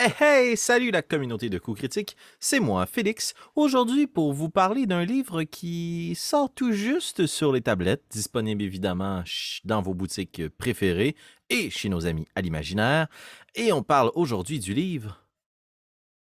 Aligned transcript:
Hey 0.00 0.12
hey, 0.20 0.56
salut 0.56 0.92
la 0.92 1.02
communauté 1.02 1.50
de 1.50 1.58
coups 1.58 1.78
critiques, 1.78 2.16
c'est 2.38 2.60
moi 2.60 2.86
Félix, 2.86 3.34
aujourd'hui 3.56 4.06
pour 4.06 4.32
vous 4.32 4.48
parler 4.48 4.86
d'un 4.86 5.04
livre 5.04 5.42
qui 5.42 6.14
sort 6.14 6.54
tout 6.54 6.70
juste 6.70 7.26
sur 7.26 7.50
les 7.50 7.62
tablettes, 7.62 8.04
disponible 8.08 8.62
évidemment 8.62 9.24
dans 9.64 9.82
vos 9.82 9.94
boutiques 9.94 10.48
préférées 10.50 11.16
et 11.50 11.68
chez 11.70 11.88
nos 11.88 12.06
amis 12.06 12.28
à 12.36 12.42
l'imaginaire, 12.42 13.08
et 13.56 13.72
on 13.72 13.82
parle 13.82 14.12
aujourd'hui 14.14 14.60
du 14.60 14.72
livre 14.72 15.26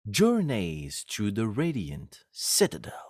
Journeys 0.05 1.05
to 1.07 1.31
the 1.31 1.47
Radiant 1.47 2.11
Citadel. 2.33 3.10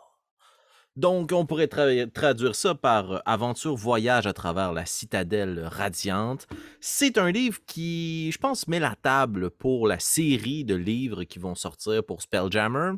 Donc, 0.96 1.30
on 1.32 1.46
pourrait 1.46 1.68
traduire 1.68 2.54
ça 2.54 2.74
par 2.74 3.12
euh, 3.12 3.18
Aventure 3.24 3.76
voyage 3.76 4.26
à 4.26 4.32
travers 4.32 4.72
la 4.72 4.84
citadelle 4.86 5.68
radiante. 5.70 6.46
C'est 6.80 7.16
un 7.16 7.30
livre 7.30 7.58
qui, 7.66 8.30
je 8.32 8.38
pense, 8.38 8.66
met 8.66 8.80
la 8.80 8.96
table 9.00 9.50
pour 9.50 9.86
la 9.86 9.98
série 9.98 10.64
de 10.64 10.74
livres 10.74 11.22
qui 11.24 11.38
vont 11.38 11.54
sortir 11.54 12.04
pour 12.04 12.22
Spelljammer, 12.22 12.94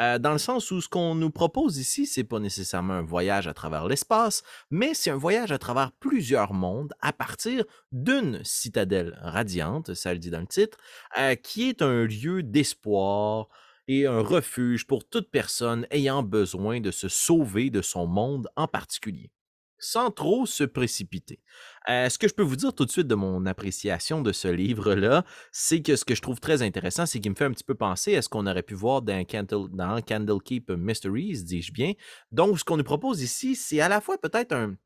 euh, 0.00 0.18
dans 0.18 0.32
le 0.32 0.38
sens 0.38 0.70
où 0.70 0.80
ce 0.80 0.88
qu'on 0.88 1.14
nous 1.14 1.30
propose 1.30 1.78
ici, 1.78 2.06
c'est 2.06 2.24
pas 2.24 2.40
nécessairement 2.40 2.94
un 2.94 3.02
voyage 3.02 3.46
à 3.46 3.54
travers 3.54 3.86
l'espace, 3.86 4.42
mais 4.70 4.94
c'est 4.94 5.10
un 5.10 5.16
voyage 5.16 5.52
à 5.52 5.58
travers 5.58 5.92
plusieurs 5.92 6.52
mondes 6.52 6.94
à 7.00 7.12
partir 7.12 7.64
d'une 7.92 8.42
citadelle 8.42 9.18
radiante, 9.22 9.94
ça 9.94 10.12
le 10.12 10.18
dit 10.18 10.30
dans 10.30 10.40
le 10.40 10.46
titre, 10.46 10.78
euh, 11.18 11.34
qui 11.36 11.68
est 11.68 11.82
un 11.82 12.04
lieu 12.04 12.42
d'espoir, 12.42 13.48
et 13.88 14.06
un 14.06 14.20
refuge 14.20 14.86
pour 14.86 15.08
toute 15.08 15.30
personne 15.30 15.86
ayant 15.90 16.22
besoin 16.22 16.80
de 16.80 16.90
se 16.90 17.08
sauver 17.08 17.70
de 17.70 17.82
son 17.82 18.06
monde 18.06 18.48
en 18.56 18.66
particulier, 18.66 19.30
sans 19.78 20.10
trop 20.10 20.46
se 20.46 20.64
précipiter. 20.64 21.40
Euh, 21.88 22.08
ce 22.08 22.18
que 22.18 22.28
je 22.28 22.34
peux 22.34 22.42
vous 22.42 22.56
dire 22.56 22.74
tout 22.74 22.84
de 22.84 22.90
suite 22.90 23.06
de 23.06 23.14
mon 23.14 23.46
appréciation 23.46 24.22
de 24.22 24.32
ce 24.32 24.48
livre-là, 24.48 25.24
c'est 25.52 25.82
que 25.82 25.96
ce 25.96 26.04
que 26.04 26.14
je 26.14 26.22
trouve 26.22 26.40
très 26.40 26.62
intéressant, 26.62 27.06
c'est 27.06 27.20
qu'il 27.20 27.30
me 27.30 27.36
fait 27.36 27.44
un 27.44 27.52
petit 27.52 27.64
peu 27.64 27.74
penser 27.74 28.16
à 28.16 28.22
ce 28.22 28.28
qu'on 28.28 28.46
aurait 28.46 28.62
pu 28.62 28.74
voir 28.74 29.02
dans, 29.02 29.24
Candle, 29.24 29.68
dans 29.70 30.00
Candlekeep 30.00 30.70
Mysteries, 30.70 31.44
dis-je 31.44 31.72
bien. 31.72 31.92
Donc, 32.32 32.58
ce 32.58 32.64
qu'on 32.64 32.76
nous 32.76 32.84
propose 32.84 33.22
ici, 33.22 33.54
c'est 33.54 33.80
à 33.80 33.88
la 33.88 34.00
fois 34.00 34.18
peut-être 34.18 34.52
un, 34.52 34.76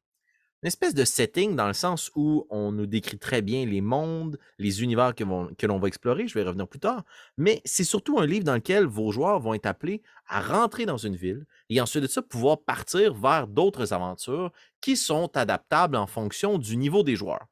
une 0.62 0.66
espèce 0.66 0.94
de 0.94 1.04
setting 1.04 1.54
dans 1.54 1.68
le 1.68 1.72
sens 1.72 2.10
où 2.16 2.46
on 2.50 2.72
nous 2.72 2.86
décrit 2.86 3.18
très 3.18 3.42
bien 3.42 3.64
les 3.64 3.80
mondes, 3.80 4.38
les 4.58 4.82
univers 4.82 5.14
que, 5.14 5.22
l'on 5.24 5.78
va 5.78 5.88
explorer, 5.88 6.26
je 6.26 6.34
vais 6.34 6.42
revenir 6.42 6.66
plus 6.66 6.80
tard, 6.80 7.04
mais 7.36 7.62
c'est 7.64 7.84
surtout 7.84 8.18
un 8.18 8.26
livre 8.26 8.44
dans 8.44 8.54
lequel 8.54 8.84
vos 8.84 9.12
joueurs 9.12 9.38
vont 9.38 9.54
être 9.54 9.66
appelés 9.66 10.02
à 10.26 10.40
rentrer 10.40 10.84
dans 10.84 10.96
une 10.96 11.14
ville 11.14 11.46
et 11.70 11.80
ensuite 11.80 12.02
de 12.02 12.08
ça 12.08 12.22
pouvoir 12.22 12.58
partir 12.58 13.14
vers 13.14 13.46
d'autres 13.46 13.92
aventures 13.92 14.52
qui 14.80 14.96
sont 14.96 15.30
adaptables 15.36 15.96
en 15.96 16.06
fonction 16.06 16.58
du 16.58 16.76
niveau 16.76 17.04
des 17.04 17.14
joueurs. 17.14 17.46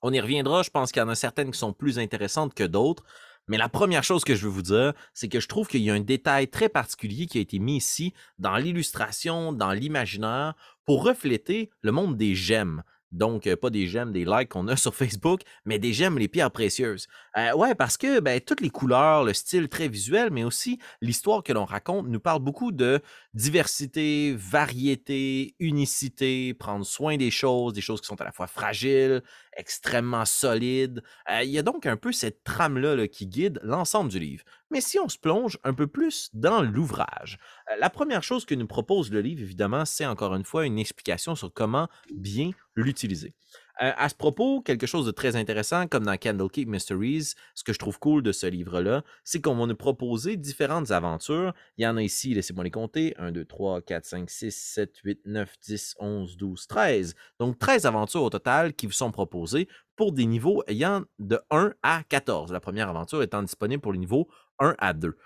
On 0.00 0.12
y 0.12 0.20
reviendra, 0.20 0.62
je 0.62 0.70
pense 0.70 0.90
qu'il 0.90 1.00
y 1.00 1.04
en 1.04 1.08
a 1.08 1.14
certaines 1.14 1.52
qui 1.52 1.58
sont 1.58 1.72
plus 1.72 1.98
intéressantes 1.98 2.54
que 2.54 2.64
d'autres. 2.64 3.04
Mais 3.48 3.58
la 3.58 3.68
première 3.68 4.04
chose 4.04 4.24
que 4.24 4.34
je 4.34 4.44
veux 4.44 4.52
vous 4.52 4.62
dire, 4.62 4.92
c'est 5.14 5.28
que 5.28 5.40
je 5.40 5.48
trouve 5.48 5.68
qu'il 5.68 5.82
y 5.82 5.90
a 5.90 5.94
un 5.94 6.00
détail 6.00 6.48
très 6.48 6.68
particulier 6.68 7.26
qui 7.26 7.38
a 7.38 7.40
été 7.40 7.58
mis 7.58 7.76
ici 7.76 8.14
dans 8.38 8.56
l'illustration, 8.56 9.52
dans 9.52 9.72
l'imaginaire, 9.72 10.54
pour 10.84 11.04
refléter 11.04 11.70
le 11.80 11.92
monde 11.92 12.16
des 12.16 12.34
gemmes. 12.34 12.82
Donc, 13.12 13.54
pas 13.56 13.68
des 13.68 13.86
gemmes, 13.86 14.10
des 14.10 14.24
likes 14.24 14.48
qu'on 14.48 14.68
a 14.68 14.76
sur 14.76 14.94
Facebook, 14.94 15.42
mais 15.64 15.78
des 15.78 15.92
gemmes, 15.92 16.18
les 16.18 16.28
pierres 16.28 16.50
précieuses. 16.50 17.08
Euh, 17.36 17.52
ouais, 17.54 17.74
parce 17.74 17.96
que 17.96 18.20
ben, 18.20 18.40
toutes 18.40 18.62
les 18.62 18.70
couleurs, 18.70 19.24
le 19.24 19.34
style 19.34 19.68
très 19.68 19.88
visuel, 19.88 20.30
mais 20.30 20.44
aussi 20.44 20.78
l'histoire 21.02 21.42
que 21.42 21.52
l'on 21.52 21.66
raconte 21.66 22.08
nous 22.08 22.20
parle 22.20 22.40
beaucoup 22.40 22.72
de 22.72 23.00
diversité, 23.34 24.34
variété, 24.36 25.54
unicité, 25.58 26.54
prendre 26.54 26.86
soin 26.86 27.18
des 27.18 27.30
choses, 27.30 27.74
des 27.74 27.82
choses 27.82 28.00
qui 28.00 28.06
sont 28.06 28.20
à 28.20 28.24
la 28.24 28.32
fois 28.32 28.46
fragiles, 28.46 29.22
extrêmement 29.56 30.24
solides. 30.24 31.02
il 31.42 31.50
y 31.50 31.58
a 31.58 31.62
donc 31.62 31.86
un 31.86 31.96
peu 31.96 32.12
cette 32.12 32.44
trame-là 32.44 33.06
qui 33.08 33.26
guide 33.26 33.60
l'ensemble 33.62 34.10
du 34.10 34.18
livre. 34.18 34.44
Mais 34.70 34.80
si 34.80 34.98
on 34.98 35.08
se 35.08 35.18
plonge 35.18 35.58
un 35.64 35.74
peu 35.74 35.86
plus 35.86 36.30
dans 36.32 36.62
l'ouvrage, 36.62 37.38
la 37.78 37.90
première 37.90 38.22
chose 38.22 38.44
que 38.44 38.54
nous 38.54 38.66
propose 38.66 39.10
le 39.10 39.20
livre, 39.20 39.42
évidemment, 39.42 39.84
c'est 39.84 40.06
encore 40.06 40.34
une 40.34 40.44
fois 40.44 40.66
une 40.66 40.78
explication 40.78 41.34
sur 41.34 41.52
comment 41.52 41.88
bien 42.14 42.50
l'utiliser. 42.74 43.34
Euh, 43.80 43.90
à 43.96 44.08
ce 44.10 44.14
propos, 44.14 44.60
quelque 44.60 44.86
chose 44.86 45.06
de 45.06 45.10
très 45.10 45.34
intéressant, 45.34 45.86
comme 45.86 46.04
dans 46.04 46.16
Candlekeep 46.16 46.68
Mysteries, 46.68 47.34
ce 47.54 47.64
que 47.64 47.72
je 47.72 47.78
trouve 47.78 47.98
cool 47.98 48.22
de 48.22 48.30
ce 48.30 48.46
livre-là, 48.46 49.02
c'est 49.24 49.40
qu'on 49.40 49.54
va 49.54 49.66
nous 49.66 49.74
proposer 49.74 50.36
différentes 50.36 50.90
aventures. 50.90 51.54
Il 51.78 51.84
y 51.84 51.86
en 51.86 51.96
a 51.96 52.02
ici, 52.02 52.34
laissez-moi 52.34 52.64
les 52.64 52.70
compter 52.70 53.14
1, 53.16 53.32
2, 53.32 53.44
3, 53.46 53.80
4, 53.80 54.04
5, 54.04 54.30
6, 54.30 54.54
7, 54.54 54.96
8, 55.04 55.20
9, 55.24 55.54
10, 55.62 55.94
11, 55.98 56.36
12, 56.36 56.66
13. 56.66 57.14
Donc 57.38 57.58
13 57.58 57.86
aventures 57.86 58.22
au 58.22 58.30
total 58.30 58.74
qui 58.74 58.86
vous 58.86 58.92
sont 58.92 59.10
proposées 59.10 59.68
pour 59.96 60.12
des 60.12 60.26
niveaux 60.26 60.62
ayant 60.66 61.04
de 61.18 61.40
1 61.50 61.72
à 61.82 62.02
14. 62.08 62.52
La 62.52 62.60
première 62.60 62.90
aventure 62.90 63.22
étant 63.22 63.42
disponible 63.42 63.80
pour 63.80 63.92
le 63.92 63.98
niveau 63.98 64.28
1 64.58 64.74
à 64.78 64.92
2 64.92 65.16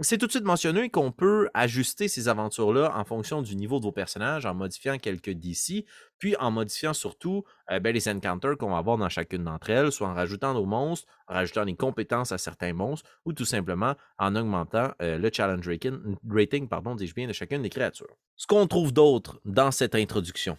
c'est 0.00 0.18
tout 0.18 0.26
de 0.26 0.30
suite 0.30 0.44
mentionné 0.44 0.88
qu'on 0.88 1.10
peut 1.10 1.48
ajuster 1.52 2.06
ces 2.08 2.28
aventures-là 2.28 2.92
en 2.94 3.04
fonction 3.04 3.42
du 3.42 3.56
niveau 3.56 3.78
de 3.78 3.84
vos 3.84 3.92
personnages, 3.92 4.46
en 4.46 4.54
modifiant 4.54 4.98
quelques 4.98 5.30
DC, 5.30 5.84
puis 6.18 6.36
en 6.38 6.50
modifiant 6.50 6.92
surtout 6.92 7.44
euh, 7.70 7.80
ben, 7.80 7.92
les 7.92 8.08
encounters 8.08 8.56
qu'on 8.56 8.70
va 8.70 8.78
avoir 8.78 8.98
dans 8.98 9.08
chacune 9.08 9.44
d'entre 9.44 9.70
elles, 9.70 9.92
soit 9.92 10.08
en 10.08 10.14
rajoutant 10.14 10.54
nos 10.54 10.66
monstres, 10.66 11.06
en 11.28 11.34
rajoutant 11.34 11.64
des 11.64 11.74
compétences 11.74 12.32
à 12.32 12.38
certains 12.38 12.72
monstres, 12.72 13.08
ou 13.24 13.32
tout 13.32 13.44
simplement 13.44 13.94
en 14.18 14.36
augmentant 14.36 14.92
euh, 15.02 15.18
le 15.18 15.30
challenge 15.32 15.66
rating, 15.66 16.16
rating 16.28 16.68
pardon, 16.68 16.94
dis-je 16.94 17.14
bien, 17.14 17.26
de 17.26 17.32
chacune 17.32 17.62
des 17.62 17.70
créatures. 17.70 18.16
Ce 18.36 18.46
qu'on 18.46 18.66
trouve 18.66 18.92
d'autre 18.92 19.40
dans 19.44 19.70
cette 19.70 19.94
introduction, 19.94 20.56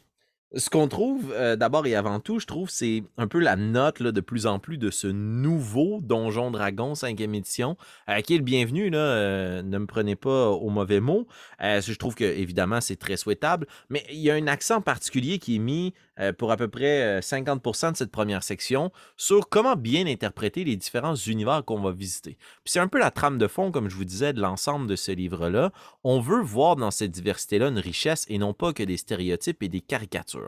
ce 0.55 0.69
qu'on 0.71 0.87
trouve, 0.87 1.31
euh, 1.33 1.55
d'abord 1.55 1.85
et 1.85 1.93
avant 1.95 2.19
tout, 2.19 2.39
je 2.39 2.47
trouve, 2.47 2.69
c'est 2.69 3.03
un 3.17 3.27
peu 3.27 3.39
la 3.39 3.55
note 3.55 4.01
de 4.01 4.21
plus 4.21 4.47
en 4.47 4.57
plus 4.57 4.77
de 4.77 4.89
ce 4.89 5.05
nouveau 5.05 5.99
Donjon 6.01 6.49
Dragon 6.49 6.93
5e 6.93 7.35
édition, 7.35 7.77
euh, 8.09 8.21
qui 8.21 8.33
est 8.33 8.37
le 8.37 8.43
bienvenu. 8.43 8.89
Euh, 8.93 9.61
ne 9.61 9.77
me 9.77 9.85
prenez 9.85 10.15
pas 10.15 10.49
au 10.49 10.69
mauvais 10.69 11.01
mot. 11.01 11.27
je 11.59 11.93
trouve 11.93 12.15
que, 12.15 12.23
évidemment, 12.23 12.81
c'est 12.81 12.95
très 12.95 13.15
souhaitable, 13.15 13.67
mais 13.89 14.03
il 14.09 14.19
y 14.19 14.31
a 14.31 14.33
un 14.33 14.47
accent 14.47 14.81
particulier 14.81 15.37
qui 15.37 15.57
est 15.57 15.59
mis 15.59 15.93
euh, 16.19 16.33
pour 16.33 16.51
à 16.51 16.57
peu 16.57 16.67
près 16.67 17.19
50% 17.21 17.85
euh, 17.87 17.91
de 17.91 17.97
cette 17.97 18.11
première 18.11 18.43
section 18.43 18.91
sur 19.15 19.47
comment 19.47 19.77
bien 19.77 20.05
interpréter 20.05 20.65
les 20.65 20.75
différents 20.75 21.15
univers 21.15 21.63
qu'on 21.63 21.79
va 21.79 21.91
visiter. 21.91 22.37
Puis 22.63 22.73
c'est 22.73 22.79
un 22.79 22.89
peu 22.89 22.99
la 22.99 23.09
trame 23.09 23.37
de 23.37 23.47
fond, 23.47 23.71
comme 23.71 23.89
je 23.89 23.95
vous 23.95 24.05
disais, 24.05 24.33
de 24.33 24.41
l'ensemble 24.41 24.87
de 24.87 24.97
ce 24.97 25.11
livre-là. 25.11 25.71
On 26.03 26.19
veut 26.19 26.41
voir 26.41 26.75
dans 26.75 26.91
cette 26.91 27.11
diversité-là 27.11 27.69
une 27.69 27.79
richesse 27.79 28.25
et 28.27 28.37
non 28.37 28.53
pas 28.53 28.73
que 28.73 28.83
des 28.83 28.97
stéréotypes 28.97 29.63
et 29.63 29.69
des 29.69 29.81
caricatures. 29.81 30.38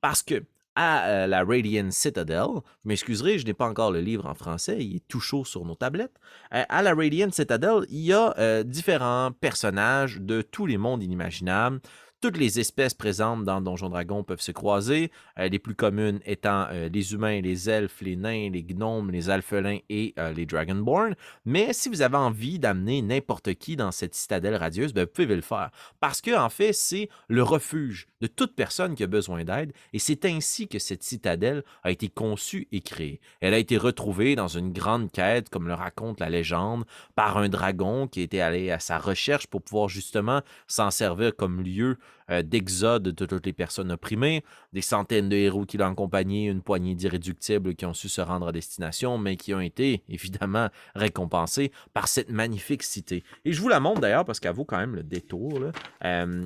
Parce 0.00 0.22
que 0.22 0.42
à 0.76 1.08
euh, 1.08 1.26
la 1.26 1.42
Radiant 1.44 1.90
Citadel, 1.90 2.46
m'excuserez, 2.84 3.38
je 3.38 3.44
n'ai 3.44 3.54
pas 3.54 3.66
encore 3.66 3.90
le 3.90 4.00
livre 4.00 4.26
en 4.26 4.34
français, 4.34 4.78
il 4.78 4.96
est 4.96 5.08
tout 5.08 5.20
chaud 5.20 5.44
sur 5.44 5.64
nos 5.64 5.74
tablettes. 5.74 6.14
à 6.50 6.82
la 6.82 6.94
Radiant 6.94 7.30
Citadel, 7.32 7.84
il 7.90 8.00
y 8.00 8.12
a 8.12 8.62
différents 8.62 9.32
personnages 9.32 10.20
de 10.20 10.42
tous 10.42 10.66
les 10.66 10.78
mondes 10.78 11.02
inimaginables 11.02 11.80
toutes 12.20 12.36
les 12.36 12.60
espèces 12.60 12.94
présentes 12.94 13.44
dans 13.44 13.60
Donjon 13.60 13.88
Dragon 13.88 14.22
peuvent 14.22 14.40
se 14.40 14.52
croiser, 14.52 15.10
euh, 15.38 15.48
les 15.48 15.58
plus 15.58 15.74
communes 15.74 16.20
étant 16.26 16.66
euh, 16.70 16.88
les 16.88 17.14
humains, 17.14 17.40
les 17.40 17.70
elfes, 17.70 18.02
les 18.02 18.16
nains, 18.16 18.50
les 18.50 18.62
gnomes, 18.62 19.10
les 19.10 19.30
alphelins 19.30 19.78
et 19.88 20.14
euh, 20.18 20.32
les 20.32 20.44
dragonborn. 20.44 21.14
Mais 21.46 21.72
si 21.72 21.88
vous 21.88 22.02
avez 22.02 22.16
envie 22.16 22.58
d'amener 22.58 23.00
n'importe 23.00 23.54
qui 23.54 23.76
dans 23.76 23.90
cette 23.90 24.14
citadelle 24.14 24.56
radieuse, 24.56 24.92
ben, 24.92 25.04
vous 25.04 25.12
pouvez 25.12 25.34
le 25.34 25.40
faire. 25.40 25.70
Parce 26.00 26.20
que, 26.20 26.36
en 26.36 26.50
fait, 26.50 26.72
c'est 26.72 27.08
le 27.28 27.42
refuge 27.42 28.06
de 28.20 28.26
toute 28.26 28.54
personne 28.54 28.94
qui 28.94 29.02
a 29.02 29.06
besoin 29.06 29.44
d'aide 29.44 29.72
et 29.92 29.98
c'est 29.98 30.26
ainsi 30.26 30.68
que 30.68 30.78
cette 30.78 31.02
citadelle 31.02 31.64
a 31.82 31.90
été 31.90 32.08
conçue 32.08 32.68
et 32.70 32.82
créée. 32.82 33.20
Elle 33.40 33.54
a 33.54 33.58
été 33.58 33.78
retrouvée 33.78 34.36
dans 34.36 34.48
une 34.48 34.72
grande 34.72 35.10
quête, 35.10 35.48
comme 35.48 35.68
le 35.68 35.74
raconte 35.74 36.20
la 36.20 36.28
légende, 36.28 36.84
par 37.14 37.38
un 37.38 37.48
dragon 37.48 38.08
qui 38.08 38.20
était 38.20 38.40
allé 38.40 38.70
à 38.70 38.78
sa 38.78 38.98
recherche 38.98 39.46
pour 39.46 39.62
pouvoir 39.62 39.88
justement 39.88 40.42
s'en 40.66 40.90
servir 40.90 41.34
comme 41.34 41.62
lieu 41.62 41.96
euh, 42.30 42.42
d'exode 42.42 43.02
de 43.02 43.26
toutes 43.26 43.46
les 43.46 43.52
personnes 43.52 43.90
opprimées, 43.90 44.44
des 44.72 44.82
centaines 44.82 45.28
de 45.28 45.36
héros 45.36 45.66
qui 45.66 45.78
l'ont 45.78 45.90
accompagné, 45.90 46.46
une 46.46 46.62
poignée 46.62 46.94
d'irréductibles 46.94 47.74
qui 47.74 47.86
ont 47.86 47.94
su 47.94 48.08
se 48.08 48.20
rendre 48.20 48.48
à 48.48 48.52
destination, 48.52 49.18
mais 49.18 49.36
qui 49.36 49.52
ont 49.54 49.60
été 49.60 50.02
évidemment 50.08 50.68
récompensés 50.94 51.72
par 51.92 52.08
cette 52.08 52.30
magnifique 52.30 52.82
cité. 52.82 53.24
Et 53.44 53.52
je 53.52 53.60
vous 53.60 53.68
la 53.68 53.80
montre 53.80 54.00
d'ailleurs 54.00 54.24
parce 54.24 54.38
qu'elle 54.38 54.54
vaut 54.54 54.64
quand 54.64 54.78
même 54.78 54.94
le 54.94 55.02
détour. 55.02 55.60
Euh, 56.04 56.44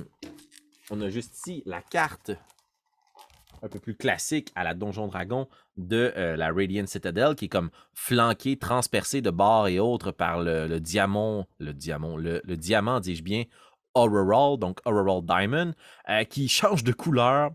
on 0.89 1.01
a 1.01 1.09
juste 1.09 1.37
ici 1.37 1.63
la 1.65 1.81
carte 1.81 2.31
un 3.61 3.69
peu 3.69 3.79
plus 3.79 3.95
classique 3.95 4.51
à 4.55 4.63
la 4.63 4.73
Donjon 4.73 5.07
Dragon 5.07 5.47
de 5.77 6.13
euh, 6.15 6.35
la 6.35 6.51
Radiant 6.51 6.85
Citadel, 6.85 7.35
qui 7.35 7.45
est 7.45 7.49
comme 7.49 7.69
flanquée, 7.93 8.57
transpercée 8.57 9.21
de 9.21 9.31
bords 9.31 9.67
et 9.67 9.79
autres 9.79 10.11
par 10.11 10.41
le, 10.41 10.79
diamant, 10.79 11.47
le 11.59 11.73
diamant, 11.73 12.15
le 12.17 12.55
diamant, 12.55 12.99
dis-je 12.99 13.23
bien, 13.23 13.45
Auroral, 13.95 14.59
donc 14.59 14.79
Auroral 14.85 15.23
Diamond, 15.25 15.73
euh, 16.09 16.23
qui 16.25 16.47
change 16.47 16.83
de 16.83 16.91
couleur 16.91 17.51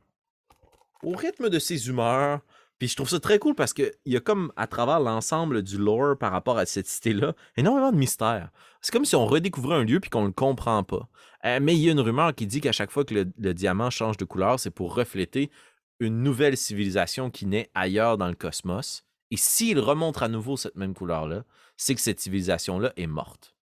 au 1.02 1.12
rythme 1.12 1.48
de 1.48 1.58
ses 1.58 1.88
humeurs. 1.88 2.40
Puis 2.78 2.88
je 2.88 2.96
trouve 2.96 3.10
ça 3.10 3.20
très 3.20 3.38
cool 3.38 3.54
parce 3.54 3.74
qu'il 3.74 3.92
y 4.06 4.16
a 4.16 4.20
comme 4.20 4.52
à 4.56 4.66
travers 4.66 5.00
l'ensemble 5.00 5.62
du 5.62 5.76
lore 5.76 6.16
par 6.16 6.32
rapport 6.32 6.56
à 6.56 6.64
cette 6.64 6.86
cité-là, 6.86 7.34
énormément 7.58 7.92
de 7.92 7.98
mystères. 7.98 8.50
C'est 8.80 8.90
comme 8.90 9.04
si 9.04 9.14
on 9.14 9.26
redécouvrait 9.26 9.76
un 9.76 9.84
lieu 9.84 10.00
puis 10.00 10.08
qu'on 10.08 10.22
ne 10.22 10.28
le 10.28 10.32
comprend 10.32 10.82
pas. 10.82 11.06
Euh, 11.44 11.58
mais 11.60 11.74
il 11.74 11.80
y 11.80 11.88
a 11.90 11.92
une 11.92 12.00
rumeur 12.00 12.34
qui 12.34 12.46
dit 12.46 12.62
qu'à 12.62 12.72
chaque 12.72 12.90
fois 12.90 13.04
que 13.04 13.14
le, 13.14 13.54
diamant 13.54 13.90
change 13.90 14.16
de 14.16 14.24
couleur, 14.24 14.58
c'est 14.58 14.70
pour 14.70 14.94
refléter 14.94 15.50
une 16.00 16.22
nouvelle 16.22 16.56
civilisation 16.56 17.30
qui 17.30 17.44
naît 17.44 17.70
ailleurs 17.74 18.16
dans 18.16 18.28
le 18.28 18.34
cosmos. 18.34 19.04
Et 19.30 19.36
s'il 19.36 19.78
remonte 19.78 20.22
à 20.22 20.28
nouveau 20.28 20.56
cette 20.56 20.76
même 20.76 20.94
couleur-là, 20.94 21.44
c'est 21.76 21.94
que 21.94 22.00
cette 22.00 22.20
civilisation-là 22.20 22.94
est 22.96 23.06
morte. 23.06 23.54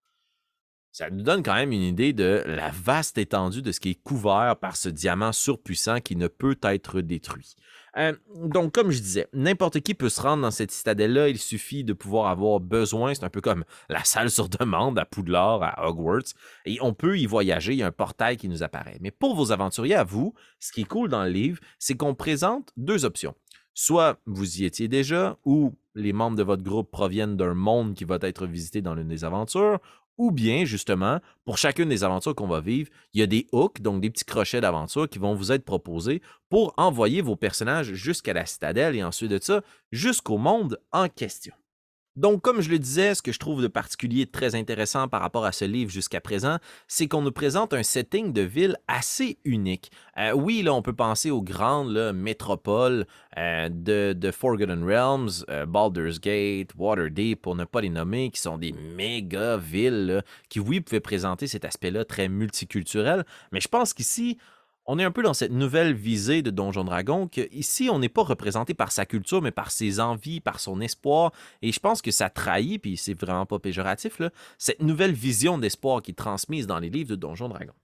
Ça 0.98 1.10
nous 1.10 1.22
donne 1.22 1.44
quand 1.44 1.54
même 1.54 1.70
une 1.70 1.82
idée 1.82 2.12
de 2.12 2.42
la 2.44 2.72
vaste 2.72 3.18
étendue 3.18 3.62
de 3.62 3.70
ce 3.70 3.78
qui 3.78 3.90
est 3.90 4.02
couvert 4.02 4.56
par 4.60 4.74
ce 4.74 4.88
diamant 4.88 5.30
surpuissant 5.30 6.00
qui 6.00 6.16
ne 6.16 6.26
peut 6.26 6.58
être 6.60 7.02
détruit. 7.02 7.54
Euh, 7.96 8.12
donc, 8.34 8.74
comme 8.74 8.90
je 8.90 8.98
disais, 8.98 9.28
n'importe 9.32 9.78
qui 9.78 9.94
peut 9.94 10.08
se 10.08 10.20
rendre 10.20 10.42
dans 10.42 10.50
cette 10.50 10.72
citadelle-là. 10.72 11.28
Il 11.28 11.38
suffit 11.38 11.84
de 11.84 11.92
pouvoir 11.92 12.26
avoir 12.26 12.58
besoin. 12.58 13.14
C'est 13.14 13.22
un 13.22 13.30
peu 13.30 13.40
comme 13.40 13.64
la 13.88 14.02
salle 14.02 14.28
sur 14.28 14.48
demande 14.48 14.98
à 14.98 15.04
Poudlard, 15.04 15.62
à 15.62 15.88
Hogwarts. 15.88 16.34
Et 16.66 16.78
on 16.80 16.94
peut 16.94 17.16
y 17.16 17.26
voyager. 17.26 17.74
Il 17.74 17.78
y 17.78 17.84
a 17.84 17.86
un 17.86 17.92
portail 17.92 18.36
qui 18.36 18.48
nous 18.48 18.64
apparaît. 18.64 18.98
Mais 19.00 19.12
pour 19.12 19.36
vos 19.36 19.52
aventuriers, 19.52 19.94
à 19.94 20.02
vous, 20.02 20.34
ce 20.58 20.72
qui 20.72 20.80
est 20.80 20.88
cool 20.88 21.10
dans 21.10 21.22
le 21.22 21.30
livre, 21.30 21.60
c'est 21.78 21.96
qu'on 21.96 22.16
présente 22.16 22.72
deux 22.76 23.04
options. 23.04 23.36
Soit 23.72 24.18
vous 24.26 24.62
y 24.62 24.64
étiez 24.64 24.88
déjà, 24.88 25.38
ou 25.44 25.76
les 25.94 26.12
membres 26.12 26.36
de 26.36 26.42
votre 26.42 26.64
groupe 26.64 26.90
proviennent 26.90 27.36
d'un 27.36 27.54
monde 27.54 27.94
qui 27.94 28.04
va 28.04 28.18
être 28.22 28.46
visité 28.46 28.82
dans 28.82 28.96
l'une 28.96 29.06
des 29.06 29.24
aventures, 29.24 29.78
ou 30.18 30.32
bien, 30.32 30.64
justement, 30.64 31.20
pour 31.44 31.56
chacune 31.56 31.88
des 31.88 32.04
aventures 32.04 32.34
qu'on 32.34 32.48
va 32.48 32.60
vivre, 32.60 32.90
il 33.14 33.20
y 33.20 33.22
a 33.22 33.26
des 33.26 33.46
hooks, 33.52 33.80
donc 33.80 34.00
des 34.00 34.10
petits 34.10 34.24
crochets 34.24 34.60
d'aventure 34.60 35.08
qui 35.08 35.18
vont 35.18 35.34
vous 35.34 35.52
être 35.52 35.64
proposés 35.64 36.20
pour 36.50 36.74
envoyer 36.76 37.22
vos 37.22 37.36
personnages 37.36 37.94
jusqu'à 37.94 38.32
la 38.32 38.44
citadelle 38.44 38.96
et 38.96 39.04
ensuite 39.04 39.30
de 39.30 39.38
ça, 39.40 39.62
jusqu'au 39.92 40.36
monde 40.36 40.78
en 40.92 41.08
question. 41.08 41.54
Donc, 42.18 42.42
comme 42.42 42.60
je 42.60 42.68
le 42.68 42.80
disais, 42.80 43.14
ce 43.14 43.22
que 43.22 43.30
je 43.30 43.38
trouve 43.38 43.62
de 43.62 43.68
particulier 43.68 44.26
très 44.26 44.56
intéressant 44.56 45.06
par 45.06 45.20
rapport 45.20 45.44
à 45.44 45.52
ce 45.52 45.64
livre 45.64 45.88
jusqu'à 45.88 46.20
présent, 46.20 46.56
c'est 46.88 47.06
qu'on 47.06 47.22
nous 47.22 47.30
présente 47.30 47.72
un 47.72 47.84
setting 47.84 48.32
de 48.32 48.40
ville 48.40 48.76
assez 48.88 49.38
unique. 49.44 49.92
Euh, 50.18 50.32
oui, 50.32 50.62
là, 50.62 50.74
on 50.74 50.82
peut 50.82 50.92
penser 50.92 51.30
aux 51.30 51.42
grandes 51.42 52.12
métropoles 52.12 53.06
euh, 53.38 53.68
de, 53.70 54.30
Forgotten 54.32 54.82
Realms, 54.82 55.44
euh, 55.48 55.64
Baldur's 55.64 56.18
Gate, 56.18 56.70
Waterdeep, 56.76 57.40
pour 57.40 57.54
ne 57.54 57.64
pas 57.64 57.82
les 57.82 57.88
nommer, 57.88 58.30
qui 58.30 58.40
sont 58.40 58.58
des 58.58 58.72
méga 58.72 59.56
villes 59.56 60.24
qui, 60.48 60.58
oui, 60.58 60.80
pouvaient 60.80 60.98
présenter 60.98 61.46
cet 61.46 61.64
aspect-là 61.64 62.04
très 62.04 62.28
multiculturel. 62.28 63.24
Mais 63.52 63.60
je 63.60 63.68
pense 63.68 63.94
qu'ici, 63.94 64.38
on 64.88 64.98
est 64.98 65.04
un 65.04 65.10
peu 65.10 65.22
dans 65.22 65.34
cette 65.34 65.52
nouvelle 65.52 65.92
visée 65.92 66.40
de 66.40 66.50
Donjon 66.50 66.82
Dragon 66.82 67.28
que 67.28 67.46
ici 67.52 67.90
on 67.92 67.98
n'est 67.98 68.08
pas 68.08 68.22
représenté 68.22 68.72
par 68.72 68.90
sa 68.90 69.04
culture 69.04 69.42
mais 69.42 69.50
par 69.50 69.70
ses 69.70 70.00
envies, 70.00 70.40
par 70.40 70.58
son 70.58 70.80
espoir. 70.80 71.32
Et 71.62 71.70
je 71.72 71.78
pense 71.78 72.02
que 72.02 72.10
ça 72.10 72.30
trahit 72.30 72.80
puis 72.80 72.96
c'est 72.96 73.14
vraiment 73.14 73.46
pas 73.46 73.58
péjoratif 73.58 74.18
là, 74.18 74.30
cette 74.56 74.82
nouvelle 74.82 75.12
vision 75.12 75.58
d'espoir 75.58 76.00
qui 76.02 76.12
est 76.12 76.14
transmise 76.14 76.66
dans 76.66 76.78
les 76.78 76.88
livres 76.88 77.10
de 77.10 77.16
Donjon 77.16 77.48
Dragon 77.48 77.74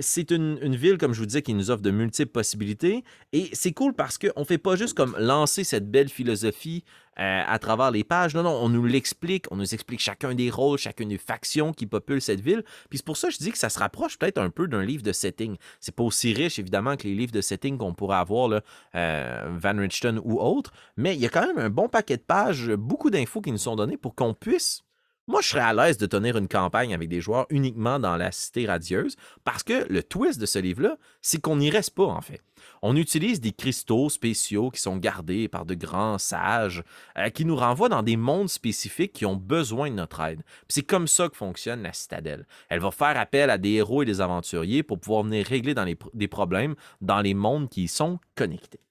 c'est 0.00 0.32
une, 0.32 0.74
ville, 0.74 0.98
comme 0.98 1.12
je 1.12 1.20
vous 1.20 1.26
disais, 1.26 1.42
qui 1.42 1.54
nous 1.54 1.70
offre 1.70 1.82
de 1.82 1.92
multiples 1.92 2.32
possibilités. 2.32 3.04
Et 3.32 3.48
c'est 3.52 3.72
cool 3.72 3.94
parce 3.94 4.18
qu'on 4.18 4.40
ne 4.40 4.44
fait 4.44 4.58
pas 4.58 4.74
juste 4.74 4.94
comme 4.94 5.16
lancer 5.18 5.62
cette 5.62 5.88
belle 5.88 6.08
philosophie 6.08 6.82
euh, 7.20 7.42
à 7.46 7.58
travers 7.60 7.92
les 7.92 8.02
pages. 8.02 8.34
Non, 8.34 8.42
non, 8.42 8.58
on 8.60 8.68
nous 8.68 8.84
l'explique. 8.84 9.46
On 9.52 9.56
nous 9.56 9.72
explique 9.72 10.00
chacun 10.00 10.34
des 10.34 10.50
rôles, 10.50 10.78
chacune 10.78 11.10
des 11.10 11.18
factions 11.18 11.72
qui 11.72 11.86
populent 11.86 12.20
cette 12.20 12.40
ville. 12.40 12.64
Puis 12.90 12.98
c'est 12.98 13.06
pour 13.06 13.16
ça 13.16 13.28
que 13.28 13.34
je 13.34 13.38
dis 13.38 13.52
que 13.52 13.58
ça 13.58 13.68
se 13.68 13.78
rapproche 13.78 14.18
peut-être 14.18 14.38
un 14.38 14.50
peu 14.50 14.66
d'un 14.66 14.82
livre 14.82 15.04
de 15.04 15.12
setting. 15.12 15.56
C'est 15.78 15.94
pas 15.94 16.02
aussi 16.02 16.32
riche, 16.32 16.58
évidemment, 16.58 16.96
que 16.96 17.04
les 17.04 17.14
livres 17.14 17.32
de 17.32 17.40
setting 17.40 17.78
qu'on 17.78 17.94
pourrait 17.94 18.18
avoir, 18.18 18.60
euh, 18.96 19.58
Van 19.58 19.78
Richten 19.78 20.20
ou 20.24 20.40
autres. 20.40 20.72
Mais 20.96 21.14
il 21.14 21.20
y 21.20 21.26
a 21.26 21.28
quand 21.28 21.46
même 21.46 21.58
un 21.58 21.70
bon 21.70 21.88
paquet 21.88 22.16
de 22.16 22.22
pages, 22.22 22.72
beaucoup 22.72 23.10
d'infos 23.10 23.40
qui 23.40 23.52
nous 23.52 23.58
sont 23.58 23.76
données 23.76 23.96
pour 23.96 24.16
qu'on 24.16 24.34
puisse 24.34 24.85
moi, 25.28 25.40
je 25.40 25.48
serais 25.48 25.60
à 25.60 25.74
l'aise 25.74 25.98
de 25.98 26.06
tenir 26.06 26.36
une 26.36 26.46
campagne 26.46 26.94
avec 26.94 27.08
des 27.08 27.20
joueurs 27.20 27.46
uniquement 27.50 27.98
dans 27.98 28.16
la 28.16 28.30
cité 28.30 28.66
radieuse 28.66 29.16
parce 29.42 29.64
que 29.64 29.84
le 29.92 30.04
twist 30.04 30.40
de 30.40 30.46
ce 30.46 30.60
livre-là, 30.60 30.98
c'est 31.20 31.40
qu'on 31.40 31.56
n'y 31.56 31.68
reste 31.68 31.96
pas, 31.96 32.04
en 32.04 32.20
fait. 32.20 32.42
On 32.80 32.94
utilise 32.94 33.40
des 33.40 33.50
cristaux 33.50 34.08
spéciaux 34.08 34.70
qui 34.70 34.80
sont 34.80 34.96
gardés 34.96 35.48
par 35.48 35.66
de 35.66 35.74
grands 35.74 36.18
sages 36.18 36.84
euh, 37.18 37.28
qui 37.30 37.44
nous 37.44 37.56
renvoient 37.56 37.88
dans 37.88 38.04
des 38.04 38.16
mondes 38.16 38.48
spécifiques 38.48 39.12
qui 39.12 39.26
ont 39.26 39.34
besoin 39.34 39.90
de 39.90 39.96
notre 39.96 40.20
aide. 40.20 40.42
C'est 40.68 40.82
comme 40.82 41.08
ça 41.08 41.28
que 41.28 41.36
fonctionne 41.36 41.82
la 41.82 41.92
citadelle. 41.92 42.46
Elle 42.68 42.80
va 42.80 42.92
faire 42.92 43.18
appel 43.18 43.50
à 43.50 43.58
des 43.58 43.72
héros 43.72 44.04
et 44.04 44.06
des 44.06 44.20
aventuriers 44.20 44.84
pour 44.84 45.00
pouvoir 45.00 45.24
venir 45.24 45.44
régler 45.44 45.74
des 46.14 46.28
problèmes 46.28 46.76
dans 47.00 47.20
les 47.20 47.34
mondes 47.34 47.68
qui 47.68 47.84
y 47.84 47.88
sont 47.88 48.20
connectés. 48.36 48.85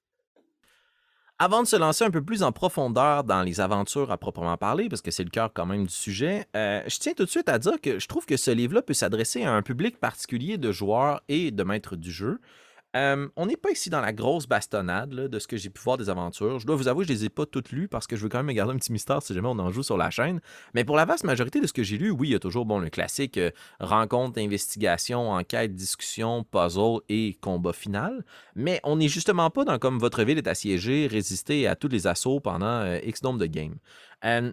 Avant 1.38 1.64
de 1.64 1.68
se 1.68 1.76
lancer 1.76 2.06
un 2.06 2.12
peu 2.12 2.24
plus 2.24 2.44
en 2.44 2.54
profondeur 2.54 3.26
dans 3.26 3.44
les 3.44 3.60
aventures 3.60 4.10
à 4.10 4.18
proprement 4.18 4.56
parler, 4.56 4.88
parce 4.88 5.02
que 5.02 5.12
c'est 5.12 5.26
le 5.26 5.30
cœur 5.30 5.52
quand 5.54 5.66
même 5.66 5.86
du 5.86 5.94
sujet, 5.94 6.48
euh, 6.56 6.82
je 6.88 6.98
tiens 6.98 7.12
tout 7.12 7.26
de 7.26 7.30
suite 7.30 7.50
à 7.50 7.60
dire 7.60 7.82
que 7.82 8.00
je 8.00 8.08
trouve 8.08 8.26
que 8.26 8.38
ce 8.38 8.52
livre-là 8.52 8.82
peut 8.82 8.94
s'adresser 8.94 9.44
à 9.44 9.52
un 9.52 9.62
public 9.62 10.00
particulier 10.00 10.58
de 10.58 10.72
joueurs 10.72 11.22
et 11.28 11.52
de 11.52 11.64
maîtres 11.64 11.98
du 11.98 12.10
jeu. 12.10 12.40
Euh, 12.96 13.28
on 13.36 13.46
n'est 13.46 13.58
pas 13.58 13.72
ici 13.72 13.90
dans 13.90 14.00
la 14.00 14.14
grosse 14.14 14.48
bastonnade 14.48 15.10
de 15.10 15.40
ce 15.40 15.48
que 15.48 15.58
j'ai 15.58 15.70
pu 15.70 15.82
voir 15.82 15.98
des 15.98 16.10
aventures. 16.10 16.60
Je 16.60 16.66
dois 16.66 16.78
vous 16.78 16.88
avouer, 16.88 17.04
je 17.04 17.12
ne 17.12 17.18
les 17.18 17.26
ai 17.26 17.30
pas 17.30 17.46
toutes 17.46 17.72
lues 17.72 17.90
parce 17.90 18.08
que 18.08 18.16
je 18.16 18.24
veux 18.24 18.30
quand 18.30 18.42
même 18.42 18.56
garder 18.56 18.74
un 18.74 18.78
petit 18.78 18.94
mystère 18.94 19.22
si 19.22 19.34
jamais 19.34 19.50
on 19.50 19.60
en 19.60 19.70
joue 19.70 19.84
sur 19.84 19.98
la 19.98 20.10
chaîne. 20.10 20.40
Mais 20.74 20.86
pour 20.86 20.96
la 20.96 21.04
vaste 21.04 21.26
majorité 21.26 21.60
de 21.60 21.68
ce 21.68 21.74
que 21.74 21.84
j'ai 21.84 21.98
lu, 21.98 22.10
oui, 22.10 22.30
il 22.30 22.32
y 22.32 22.36
a 22.36 22.40
toujours 22.40 22.66
bon, 22.66 22.80
le 22.80 22.90
classique 22.90 23.38
euh, 23.38 23.52
rencontre, 23.82 24.40
investigation, 24.40 25.32
enquête, 25.32 25.76
discussion, 25.76 26.46
puzzle 26.46 27.00
et 27.10 27.38
combat 27.42 27.74
final. 27.74 28.24
Mais 28.56 28.80
on 28.84 28.96
n'est 28.96 29.10
justement 29.10 29.50
pas 29.50 29.66
dans 29.66 29.78
comme 29.78 30.00
votre 30.00 30.24
ville 30.24 30.38
est 30.38 30.48
assiégée, 30.48 31.08
résister 31.08 31.68
à 31.68 31.76
tous 31.76 31.90
les 31.90 32.08
assauts 32.08 32.40
pendant 32.40 32.66
euh, 32.66 33.00
X 33.04 33.24
nombre 33.24 33.40
de 33.40 33.46
games. 33.46 33.76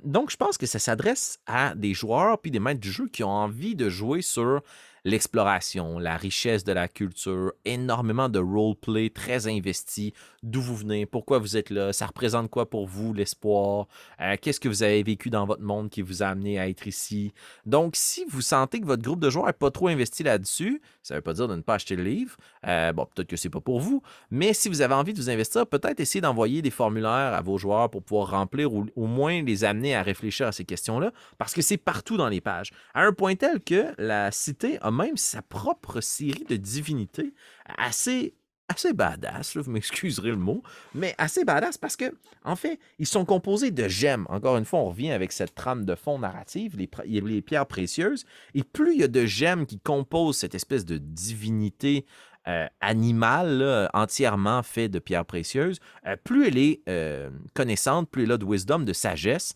donc, 0.05 0.31
je 0.31 0.37
pense 0.37 0.59
que 0.59 0.67
ça 0.67 0.79
s'adresse 0.79 1.39
à 1.47 1.75
des 1.75 1.95
joueurs 1.95 2.39
puis 2.41 2.51
des 2.51 2.59
maîtres 2.59 2.81
du 2.81 2.91
jeu 2.91 3.07
qui 3.07 3.23
ont 3.23 3.31
envie 3.31 3.75
de 3.75 3.89
jouer 3.89 4.21
sur 4.21 4.63
l'exploration, 5.05 5.99
la 5.99 6.17
richesse 6.17 6.65
de 6.65 6.73
la 6.73 6.89
culture, 6.89 7.53
énormément 7.65 8.29
de 8.29 8.39
roleplay 8.39 9.11
très 9.11 9.49
investi, 9.49 10.13
d'où 10.43 10.61
vous 10.61 10.77
venez, 10.77 11.07
pourquoi 11.07 11.39
vous 11.39 11.57
êtes 11.57 11.71
là, 11.71 11.93
ça 11.93 12.07
représente 12.07 12.51
quoi 12.51 12.71
pour 12.71 12.87
vous 12.87 13.13
l'espoir, 13.13 13.89
euh, 14.21 14.37
qu'est-ce 14.41 14.61
que 14.61 14.69
vous 14.69 14.83
avez 14.83 15.03
vécu 15.03 15.31
dans 15.31 15.45
votre 15.45 15.63
monde 15.63 15.91
qui 15.91 16.03
vous 16.03 16.23
a 16.23 16.27
amené 16.27 16.59
à 16.59 16.69
être 16.69 16.87
ici? 16.87 17.33
Donc, 17.67 17.95
si 17.97 18.25
vous 18.29 18.41
sentez 18.41 18.81
que 18.81 18.87
votre 18.87 19.03
groupe 19.03 19.21
de 19.21 19.31
joueurs 19.31 19.47
n'est 19.47 19.53
pas 19.53 19.71
trop 19.71 19.89
investi 19.89 20.23
là-dessus, 20.23 20.81
ça 21.03 21.15
ne 21.15 21.19
veut 21.19 21.23
pas 21.23 21.33
dire 21.33 21.49
de 21.49 21.57
ne 21.57 21.63
pas 21.63 21.75
acheter 21.75 21.97
le 21.97 22.05
livre, 22.05 22.37
euh, 22.67 22.93
bon, 22.93 23.07
peut-être 23.07 23.29
que 23.29 23.37
c'est 23.37 23.51
pas 23.51 23.61
pour 23.61 23.81
vous, 23.81 24.03
mais 24.31 24.55
si 24.55 24.69
vous 24.69 24.83
avez 24.83 24.95
envie 24.95 25.13
de 25.13 25.19
vous 25.19 25.31
investir, 25.31 25.67
peut-être 25.67 25.99
essayer 25.99 26.21
d'envoyer 26.21 26.63
des 26.63 26.71
formulaires 26.71 27.35
à 27.35 27.41
vos 27.41 27.59
joueurs 27.59 27.91
pour 27.91 28.03
pouvoir 28.05 28.31
remplir 28.31 28.73
ou 28.73 28.87
au 28.95 29.07
moins 29.07 29.43
les 29.43 29.65
amener 29.65 29.97
à 29.97 30.03
réfléchir 30.03 30.47
à 30.47 30.53
ces 30.53 30.65
questions-là, 30.65 31.11
parce 31.39 31.55
que 31.55 31.63
c'est 31.63 31.77
partout 31.77 32.17
dans 32.17 32.29
les 32.29 32.41
pages. 32.41 32.71
À 32.95 33.03
un 33.03 33.13
point 33.13 33.35
tel 33.35 33.61
que 33.61 33.93
la 33.99 34.31
cité 34.31 34.79
a 34.81 34.92
même 34.93 35.17
sa 35.17 35.43
propre 35.43 36.01
série 36.01 36.45
de 36.45 36.57
divinités 36.57 37.35
assez 37.79 38.35
assez 38.69 38.93
badass, 38.93 39.57
vous 39.57 39.71
m'excuserez 39.71 40.31
le 40.31 40.37
mot, 40.37 40.63
mais 40.95 41.15
assez 41.19 41.45
badass 41.45 41.77
parce 41.77 41.97
que, 41.97 42.17
en 42.45 42.57
fait, 42.57 42.79
ils 42.99 43.07
sont 43.07 43.25
composés 43.25 43.71
de 43.71 43.87
gemmes. 43.87 44.27
Encore 44.31 44.57
une 44.57 44.65
fois, 44.65 44.81
on 44.81 44.87
revient 44.87 45.13
avec 45.13 45.33
cette 45.33 45.55
trame 45.55 45.85
de 45.85 45.95
fond 45.95 46.19
narrative, 46.19 46.77
les, 46.77 47.43
pierres 47.43 47.67
précieuses, 47.67 48.25
et 48.55 48.63
plus 48.63 48.95
il 48.95 49.01
y 49.01 49.05
a 49.05 49.09
de 49.09 49.27
gemmes 49.27 49.67
qui 49.67 49.79
composent 49.79 50.39
cette 50.39 50.55
espèce 50.55 50.87
de 50.87 50.97
divinité 50.97 52.07
euh, 52.49 52.67
animale 52.81 53.89
entièrement 53.95 54.63
fait 54.63 54.89
de 54.89 54.99
pierres 54.99 55.27
précieuses, 55.27 55.79
euh, 56.07 56.17
plus 56.25 56.49
elle 56.49 56.59
est 56.59 56.81
euh, 56.89 57.31
connaissante, 57.55 58.11
plus 58.11 58.25
elle 58.25 58.33
a 58.33 58.39
de 58.39 58.45
wisdom, 58.45 58.81
de 58.81 58.93
sagesse, 58.93 59.55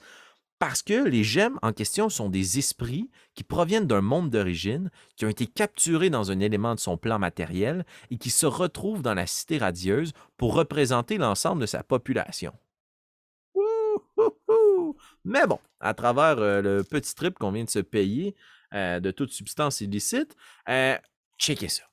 parce 0.58 0.82
que 0.82 1.06
les 1.06 1.22
gemmes 1.22 1.58
en 1.62 1.72
question 1.72 2.08
sont 2.08 2.30
des 2.30 2.58
esprits 2.58 3.10
qui 3.34 3.44
proviennent 3.44 3.86
d'un 3.86 4.00
monde 4.00 4.30
d'origine, 4.30 4.90
qui 5.16 5.26
ont 5.26 5.28
été 5.28 5.46
capturés 5.46 6.10
dans 6.10 6.30
un 6.30 6.40
élément 6.40 6.75
de 6.75 6.80
son 6.80 6.96
plan 6.96 7.18
matériel 7.18 7.84
et 8.10 8.16
qui 8.16 8.30
se 8.30 8.46
retrouvent 8.46 9.02
dans 9.02 9.14
la 9.14 9.26
cité 9.26 9.58
radieuse 9.58 10.12
pour 10.36 10.54
représenter 10.54 11.18
l'ensemble 11.18 11.60
de 11.60 11.66
sa 11.66 11.82
population. 11.82 12.52
Mais 15.25 15.46
bon, 15.46 15.58
à 15.80 15.92
travers 15.92 16.38
euh, 16.38 16.62
le 16.62 16.84
petit 16.84 17.14
trip 17.14 17.38
qu'on 17.38 17.52
vient 17.52 17.64
de 17.64 17.70
se 17.70 17.80
payer 17.80 18.34
euh, 18.75 19.00
de 19.00 19.10
toute 19.10 19.32
substance 19.32 19.80
illicite, 19.80 20.36
euh, 20.68 20.96
checkez 21.38 21.68
ça. 21.68 21.84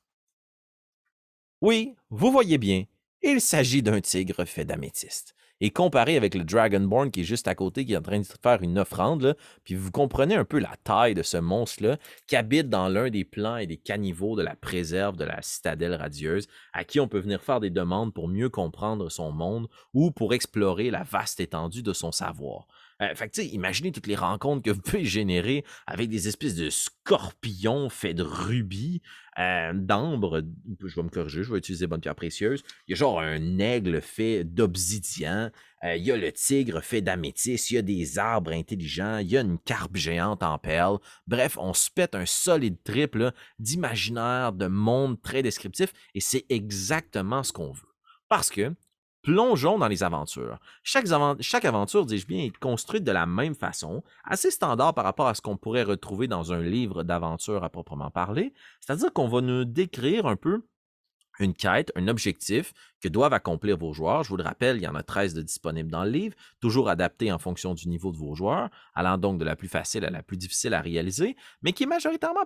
Oui, 1.60 1.96
vous 2.10 2.30
voyez 2.30 2.58
bien, 2.58 2.84
il 3.22 3.40
s'agit 3.40 3.82
d'un 3.82 4.00
tigre 4.00 4.44
fait 4.44 4.64
d'améthyste 4.64 5.34
et 5.64 5.70
comparé 5.70 6.18
avec 6.18 6.34
le 6.34 6.44
Dragonborn 6.44 7.10
qui 7.10 7.22
est 7.22 7.24
juste 7.24 7.48
à 7.48 7.54
côté, 7.54 7.86
qui 7.86 7.94
est 7.94 7.96
en 7.96 8.02
train 8.02 8.20
de 8.20 8.26
faire 8.42 8.60
une 8.60 8.78
offrande, 8.78 9.34
puis 9.64 9.74
vous 9.74 9.90
comprenez 9.90 10.34
un 10.34 10.44
peu 10.44 10.58
la 10.58 10.76
taille 10.84 11.14
de 11.14 11.22
ce 11.22 11.38
monstre-là, 11.38 11.96
qui 12.26 12.36
habite 12.36 12.68
dans 12.68 12.88
l'un 12.88 13.08
des 13.08 13.24
plans 13.24 13.56
et 13.56 13.66
des 13.66 13.78
caniveaux 13.78 14.36
de 14.36 14.42
la 14.42 14.56
préserve 14.56 15.16
de 15.16 15.24
la 15.24 15.40
citadelle 15.40 15.94
radieuse, 15.94 16.48
à 16.74 16.84
qui 16.84 17.00
on 17.00 17.08
peut 17.08 17.18
venir 17.18 17.40
faire 17.40 17.60
des 17.60 17.70
demandes 17.70 18.12
pour 18.12 18.28
mieux 18.28 18.50
comprendre 18.50 19.08
son 19.08 19.32
monde 19.32 19.68
ou 19.94 20.10
pour 20.10 20.34
explorer 20.34 20.90
la 20.90 21.02
vaste 21.02 21.40
étendue 21.40 21.82
de 21.82 21.94
son 21.94 22.12
savoir. 22.12 22.66
Euh, 23.02 23.14
fait 23.14 23.28
que, 23.28 23.40
imaginez 23.42 23.92
toutes 23.92 24.06
les 24.06 24.14
rencontres 24.14 24.62
que 24.62 24.70
vous 24.70 24.80
pouvez 24.80 25.04
générer 25.04 25.64
avec 25.86 26.08
des 26.08 26.28
espèces 26.28 26.54
de 26.54 26.70
scorpions 26.70 27.88
faits 27.88 28.16
de 28.16 28.22
rubis, 28.22 29.02
euh, 29.38 29.72
d'ambre. 29.74 30.42
Je 30.84 30.94
vais 30.94 31.02
me 31.02 31.08
corriger, 31.08 31.42
je 31.42 31.52
vais 31.52 31.58
utiliser 31.58 31.86
bonne 31.86 32.00
pierre 32.00 32.14
précieuse. 32.14 32.62
Il 32.86 32.92
y 32.92 32.94
a 32.94 32.96
genre 32.96 33.20
un 33.20 33.58
aigle 33.58 34.00
fait 34.00 34.44
d'obsidian. 34.44 35.50
Euh, 35.84 35.96
il 35.96 36.04
y 36.04 36.12
a 36.12 36.16
le 36.16 36.30
tigre 36.30 36.80
fait 36.80 37.02
d'améthyste. 37.02 37.70
Il 37.70 37.74
y 37.74 37.78
a 37.78 37.82
des 37.82 38.18
arbres 38.18 38.52
intelligents. 38.52 39.18
Il 39.18 39.28
y 39.28 39.36
a 39.36 39.40
une 39.40 39.58
carpe 39.58 39.96
géante 39.96 40.42
en 40.42 40.58
perles. 40.58 40.98
Bref, 41.26 41.58
on 41.60 41.74
se 41.74 41.90
pète 41.90 42.14
un 42.14 42.26
solide 42.26 42.82
triple 42.84 43.32
d'imaginaire, 43.58 44.52
de 44.52 44.66
monde 44.66 45.20
très 45.20 45.42
descriptif. 45.42 45.92
Et 46.14 46.20
c'est 46.20 46.46
exactement 46.48 47.42
ce 47.42 47.52
qu'on 47.52 47.72
veut. 47.72 47.88
Parce 48.28 48.50
que 48.50 48.72
Plongeons 49.24 49.78
dans 49.78 49.88
les 49.88 50.02
aventures. 50.02 50.58
Chaque, 50.82 51.06
aventure, 51.10 52.04
dis-je 52.04 52.26
bien, 52.26 52.44
est 52.44 52.56
construite 52.58 53.04
de 53.04 53.10
la 53.10 53.24
même 53.24 53.54
façon, 53.54 54.04
assez 54.22 54.50
standard 54.50 54.92
par 54.92 55.04
rapport 55.04 55.26
à 55.26 55.34
ce 55.34 55.40
qu'on 55.40 55.56
pourrait 55.56 55.82
retrouver 55.82 56.28
dans 56.28 56.52
un 56.52 56.60
livre 56.60 57.04
d'aventure 57.04 57.64
à 57.64 57.70
proprement 57.70 58.10
parler. 58.10 58.52
C'est-à-dire 58.80 59.10
qu'on 59.14 59.28
va 59.28 59.40
nous 59.40 59.64
décrire 59.64 60.26
un 60.26 60.36
peu 60.36 60.66
une 61.40 61.54
quête, 61.54 61.90
un 61.96 62.06
objectif 62.06 62.74
que 63.00 63.08
doivent 63.08 63.32
accomplir 63.32 63.78
vos 63.78 63.94
joueurs. 63.94 64.24
Je 64.24 64.28
vous 64.28 64.36
le 64.36 64.44
rappelle, 64.44 64.76
il 64.76 64.82
y 64.82 64.88
en 64.88 64.94
a 64.94 65.02
13 65.02 65.32
de 65.32 65.40
disponibles 65.40 65.90
dans 65.90 66.04
le 66.04 66.10
livre, 66.10 66.36
toujours 66.60 66.90
adapté 66.90 67.32
en 67.32 67.38
fonction 67.38 67.72
du 67.72 67.88
niveau 67.88 68.12
de 68.12 68.18
vos 68.18 68.34
joueurs, 68.34 68.68
allant 68.94 69.16
donc 69.16 69.38
de 69.38 69.44
la 69.44 69.56
plus 69.56 69.68
facile 69.68 70.04
à 70.04 70.10
la 70.10 70.22
plus 70.22 70.36
difficile 70.36 70.74
à 70.74 70.82
réaliser, 70.82 71.34
mais 71.62 71.72
qui 71.72 71.84
est 71.84 71.86
majoritairement 71.86 72.44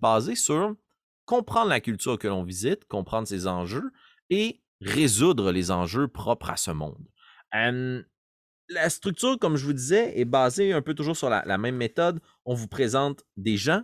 basé 0.00 0.36
sur 0.36 0.76
comprendre 1.24 1.68
la 1.68 1.80
culture 1.80 2.16
que 2.16 2.28
l'on 2.28 2.44
visite, 2.44 2.84
comprendre 2.86 3.26
ses 3.26 3.48
enjeux 3.48 3.90
et 4.30 4.61
résoudre 4.82 5.52
les 5.52 5.70
enjeux 5.70 6.08
propres 6.08 6.50
à 6.50 6.56
ce 6.56 6.70
monde. 6.70 7.06
la 7.52 8.88
structure, 8.88 9.38
comme 9.38 9.56
je 9.56 9.64
vous 9.64 9.72
disais, 9.72 10.18
est 10.18 10.24
basée 10.24 10.72
un 10.72 10.82
peu 10.82 10.94
toujours 10.94 11.16
sur 11.16 11.28
la 11.28 11.58
même 11.58 11.76
méthode. 11.76 12.20
On 12.44 12.54
vous 12.54 12.68
présente 12.68 13.24
des 13.36 13.56
gens 13.56 13.82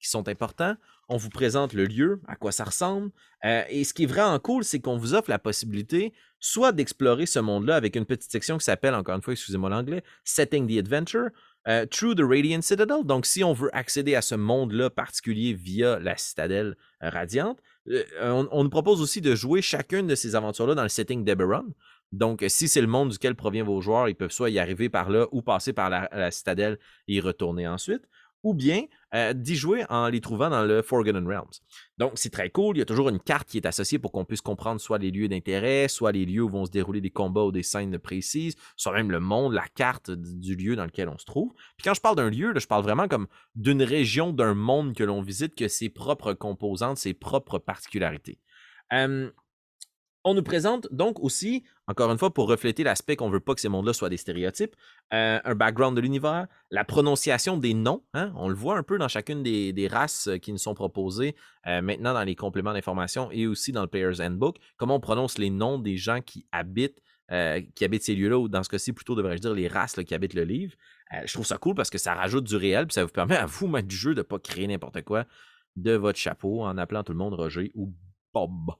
qui 0.00 0.08
sont 0.08 0.28
importants 0.28 0.76
on 1.08 1.16
vous 1.16 1.30
présente 1.30 1.72
le 1.72 1.86
lieu, 1.86 2.20
à 2.28 2.36
quoi 2.36 2.52
ça 2.52 2.64
ressemble. 2.64 3.10
Euh, 3.44 3.62
et 3.70 3.84
ce 3.84 3.94
qui 3.94 4.02
est 4.02 4.06
vraiment 4.06 4.38
cool, 4.38 4.62
c'est 4.62 4.80
qu'on 4.80 4.98
vous 4.98 5.14
offre 5.14 5.30
la 5.30 5.38
possibilité 5.38 6.12
soit 6.38 6.70
d'explorer 6.70 7.26
ce 7.26 7.38
monde-là 7.38 7.76
avec 7.76 7.96
une 7.96 8.04
petite 8.04 8.30
section 8.30 8.58
qui 8.58 8.64
s'appelle, 8.64 8.94
encore 8.94 9.16
une 9.16 9.22
fois, 9.22 9.32
excusez-moi 9.32 9.70
l'anglais, 9.70 10.04
Setting 10.22 10.68
the 10.68 10.78
Adventure, 10.78 11.30
euh, 11.66 11.86
Through 11.86 12.14
the 12.14 12.22
Radiant 12.22 12.60
Citadel. 12.60 13.04
Donc, 13.04 13.26
si 13.26 13.42
on 13.42 13.54
veut 13.54 13.74
accéder 13.74 14.14
à 14.14 14.22
ce 14.22 14.34
monde-là 14.34 14.90
particulier 14.90 15.54
via 15.54 15.98
la 15.98 16.16
citadelle 16.16 16.76
euh, 17.02 17.08
radiante, 17.08 17.58
on, 18.20 18.62
nous 18.64 18.70
propose 18.70 19.00
aussi 19.00 19.20
de 19.20 19.34
jouer 19.34 19.62
chacune 19.62 20.06
de 20.06 20.14
ces 20.14 20.34
aventures-là 20.34 20.74
dans 20.74 20.82
le 20.82 20.88
setting 20.88 21.24
d'Eberron. 21.24 21.66
Donc, 22.12 22.44
si 22.48 22.68
c'est 22.68 22.80
le 22.80 22.86
monde 22.86 23.10
duquel 23.10 23.34
proviennent 23.34 23.66
vos 23.66 23.80
joueurs, 23.80 24.08
ils 24.08 24.14
peuvent 24.14 24.32
soit 24.32 24.50
y 24.50 24.58
arriver 24.58 24.88
par 24.88 25.10
là 25.10 25.26
ou 25.30 25.42
passer 25.42 25.72
par 25.72 25.90
la 25.90 26.30
citadelle 26.30 26.78
et 27.06 27.14
y 27.14 27.20
retourner 27.20 27.66
ensuite 27.66 28.02
ou 28.42 28.54
bien 28.54 28.84
euh, 29.14 29.32
d'y 29.32 29.56
jouer 29.56 29.84
en 29.88 30.08
les 30.08 30.20
trouvant 30.20 30.50
dans 30.50 30.64
le 30.64 30.82
Forgotten 30.82 31.26
Realms. 31.26 31.50
Donc, 31.96 32.12
c'est 32.16 32.30
très 32.30 32.50
cool. 32.50 32.76
Il 32.76 32.80
y 32.80 32.82
a 32.82 32.86
toujours 32.86 33.08
une 33.08 33.20
carte 33.20 33.48
qui 33.48 33.56
est 33.56 33.66
associée 33.66 33.98
pour 33.98 34.12
qu'on 34.12 34.24
puisse 34.24 34.40
comprendre 34.40 34.80
soit 34.80 34.98
les 34.98 35.10
lieux 35.10 35.28
d'intérêt, 35.28 35.88
soit 35.88 36.12
les 36.12 36.26
lieux 36.26 36.42
où 36.42 36.48
vont 36.48 36.66
se 36.66 36.70
dérouler 36.70 37.00
des 37.00 37.10
combats 37.10 37.44
ou 37.44 37.52
des 37.52 37.62
scènes 37.62 37.98
précises, 37.98 38.56
soit 38.76 38.92
même 38.92 39.10
le 39.10 39.20
monde, 39.20 39.52
la 39.54 39.66
carte 39.74 40.10
du 40.10 40.56
lieu 40.56 40.76
dans 40.76 40.84
lequel 40.84 41.08
on 41.08 41.18
se 41.18 41.24
trouve. 41.24 41.52
Puis 41.76 41.84
quand 41.84 41.94
je 41.94 42.00
parle 42.00 42.16
d'un 42.16 42.30
lieu, 42.30 42.52
je 42.54 42.66
parle 42.66 42.82
vraiment 42.82 43.08
comme 43.08 43.28
d'une 43.54 43.82
région, 43.82 44.32
d'un 44.32 44.54
monde 44.54 44.94
que 44.94 45.04
l'on 45.04 45.22
visite, 45.22 45.54
que 45.54 45.68
ses 45.68 45.88
propres 45.88 46.34
composantes, 46.34 46.98
ses 46.98 47.14
propres 47.14 47.58
particularités. 47.58 48.38
On 50.28 50.34
nous 50.34 50.42
présente 50.42 50.86
donc 50.90 51.20
aussi, 51.20 51.64
encore 51.86 52.12
une 52.12 52.18
fois, 52.18 52.34
pour 52.34 52.50
refléter 52.50 52.84
l'aspect 52.84 53.16
qu'on 53.16 53.30
veut 53.30 53.40
pas 53.40 53.54
que 53.54 53.62
ces 53.62 53.70
mondes-là 53.70 53.94
soient 53.94 54.10
des 54.10 54.18
stéréotypes, 54.18 54.76
euh, 55.14 55.40
un 55.42 55.54
background 55.54 55.96
de 55.96 56.02
l'univers, 56.02 56.48
la 56.70 56.84
prononciation 56.84 57.56
des 57.56 57.72
noms. 57.72 58.04
Hein, 58.12 58.30
on 58.36 58.50
le 58.50 58.54
voit 58.54 58.76
un 58.76 58.82
peu 58.82 58.98
dans 58.98 59.08
chacune 59.08 59.42
des, 59.42 59.88
races 59.90 60.28
euh, 60.28 60.36
qui 60.36 60.52
nous 60.52 60.58
sont 60.58 60.74
proposées 60.74 61.34
euh, 61.66 61.80
maintenant 61.80 62.12
dans 62.12 62.24
les 62.24 62.34
compléments 62.36 62.74
d'information 62.74 63.30
et 63.30 63.46
aussi 63.46 63.72
dans 63.72 63.80
le 63.80 63.86
Player's 63.86 64.20
Handbook. 64.20 64.58
Comment 64.76 64.96
on 64.96 65.00
prononce 65.00 65.38
les 65.38 65.48
noms 65.48 65.78
des 65.78 65.96
gens 65.96 66.20
qui 66.20 66.44
habitent, 66.52 67.00
qui 67.74 67.84
habitent 67.86 68.04
ces 68.04 68.14
lieux-là, 68.14 68.38
ou 68.38 68.48
dans 68.48 68.62
ce 68.62 68.68
cas-ci, 68.68 68.92
plutôt 68.92 69.14
devrais-je 69.14 69.40
dire 69.40 69.54
les 69.54 69.68
races 69.68 69.94
qui 69.94 70.14
habitent 70.14 70.34
le 70.34 70.44
livre. 70.44 70.74
je 71.24 71.32
trouve 71.32 71.46
ça 71.46 71.56
cool 71.56 71.74
parce 71.74 71.88
que 71.88 71.98
ça 71.98 72.12
rajoute 72.12 72.44
du 72.44 72.56
réel, 72.56 72.86
puis 72.86 72.94
ça 72.94 73.04
vous 73.04 73.10
permet 73.10 73.36
à 73.36 73.46
vous, 73.46 73.66
mettre 73.66 73.88
du 73.88 73.96
jeu, 73.96 74.14
de 74.14 74.20
ne 74.20 74.24
pas 74.24 74.38
créer 74.38 74.66
n'importe 74.66 75.00
quoi 75.02 75.24
de 75.76 75.92
votre 75.92 76.18
chapeau 76.18 76.64
en 76.64 76.76
appelant 76.76 77.02
tout 77.02 77.12
le 77.12 77.18
monde 77.18 77.32
Roger 77.32 77.70
ou 77.74 77.94
Bob. 78.34 78.72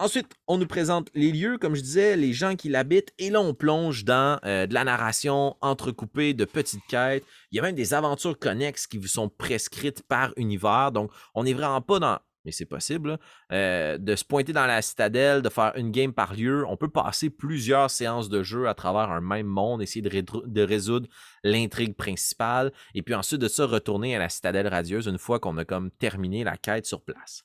Ensuite, 0.00 0.28
on 0.46 0.58
nous 0.58 0.66
présente 0.66 1.10
les 1.14 1.32
lieux, 1.32 1.58
comme 1.58 1.74
je 1.74 1.80
disais, 1.80 2.16
les 2.16 2.32
gens 2.32 2.54
qui 2.54 2.68
l'habitent, 2.68 3.12
et 3.18 3.30
là, 3.30 3.40
on 3.40 3.52
plonge 3.52 4.04
dans 4.04 4.38
euh, 4.44 4.68
de 4.68 4.72
la 4.72 4.84
narration 4.84 5.56
entrecoupée 5.60 6.34
de 6.34 6.44
petites 6.44 6.86
quêtes. 6.86 7.24
Il 7.50 7.56
y 7.56 7.58
a 7.58 7.62
même 7.62 7.74
des 7.74 7.94
aventures 7.94 8.38
connexes 8.38 8.86
qui 8.86 8.96
vous 8.96 9.08
sont 9.08 9.28
prescrites 9.28 10.04
par 10.04 10.32
univers. 10.36 10.92
Donc, 10.92 11.10
on 11.34 11.42
n'est 11.42 11.52
vraiment 11.52 11.80
pas 11.80 11.98
dans, 11.98 12.18
mais 12.44 12.52
c'est 12.52 12.64
possible, 12.64 13.18
euh, 13.50 13.98
de 13.98 14.14
se 14.14 14.24
pointer 14.24 14.52
dans 14.52 14.66
la 14.66 14.82
citadelle, 14.82 15.42
de 15.42 15.48
faire 15.48 15.72
une 15.74 15.90
game 15.90 16.12
par 16.12 16.32
lieu. 16.32 16.64
On 16.68 16.76
peut 16.76 16.88
passer 16.88 17.28
plusieurs 17.28 17.90
séances 17.90 18.28
de 18.28 18.44
jeu 18.44 18.68
à 18.68 18.74
travers 18.74 19.10
un 19.10 19.20
même 19.20 19.48
monde, 19.48 19.82
essayer 19.82 20.00
de, 20.00 20.22
de 20.46 20.62
résoudre 20.62 21.08
l'intrigue 21.42 21.96
principale, 21.96 22.72
et 22.94 23.02
puis 23.02 23.14
ensuite 23.16 23.40
de 23.40 23.48
ça, 23.48 23.66
retourner 23.66 24.14
à 24.14 24.20
la 24.20 24.28
citadelle 24.28 24.68
radieuse 24.68 25.08
une 25.08 25.18
fois 25.18 25.40
qu'on 25.40 25.58
a 25.58 25.64
comme 25.64 25.90
terminé 25.90 26.44
la 26.44 26.56
quête 26.56 26.86
sur 26.86 27.02
place. 27.02 27.42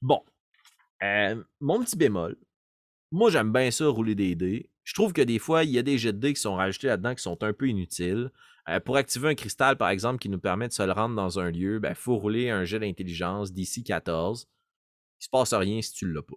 Bon, 0.00 0.20
euh, 1.02 1.42
mon 1.60 1.82
petit 1.82 1.96
bémol, 1.96 2.36
moi 3.10 3.30
j'aime 3.30 3.52
bien 3.52 3.70
ça 3.70 3.86
rouler 3.88 4.14
des 4.14 4.34
dés. 4.34 4.70
Je 4.84 4.94
trouve 4.94 5.12
que 5.12 5.22
des 5.22 5.38
fois, 5.38 5.64
il 5.64 5.70
y 5.70 5.78
a 5.78 5.82
des 5.82 5.98
jets 5.98 6.12
de 6.12 6.18
dés 6.18 6.34
qui 6.34 6.40
sont 6.40 6.56
rajoutés 6.56 6.88
là-dedans 6.88 7.14
qui 7.14 7.22
sont 7.22 7.42
un 7.44 7.52
peu 7.52 7.68
inutiles. 7.68 8.30
Euh, 8.68 8.80
pour 8.80 8.96
activer 8.96 9.28
un 9.28 9.34
cristal, 9.34 9.76
par 9.76 9.90
exemple, 9.90 10.18
qui 10.18 10.28
nous 10.28 10.38
permet 10.38 10.68
de 10.68 10.72
se 10.72 10.82
le 10.82 10.92
rendre 10.92 11.14
dans 11.14 11.38
un 11.38 11.50
lieu, 11.50 11.74
il 11.74 11.80
ben, 11.80 11.94
faut 11.94 12.16
rouler 12.16 12.50
un 12.50 12.64
jet 12.64 12.78
d'intelligence 12.78 13.52
d'ici 13.52 13.82
14. 13.84 14.48
Il 15.20 15.24
se 15.24 15.28
passe 15.28 15.52
rien 15.52 15.82
si 15.82 15.92
tu 15.92 16.06
ne 16.06 16.12
l'as 16.12 16.22
pas 16.22 16.36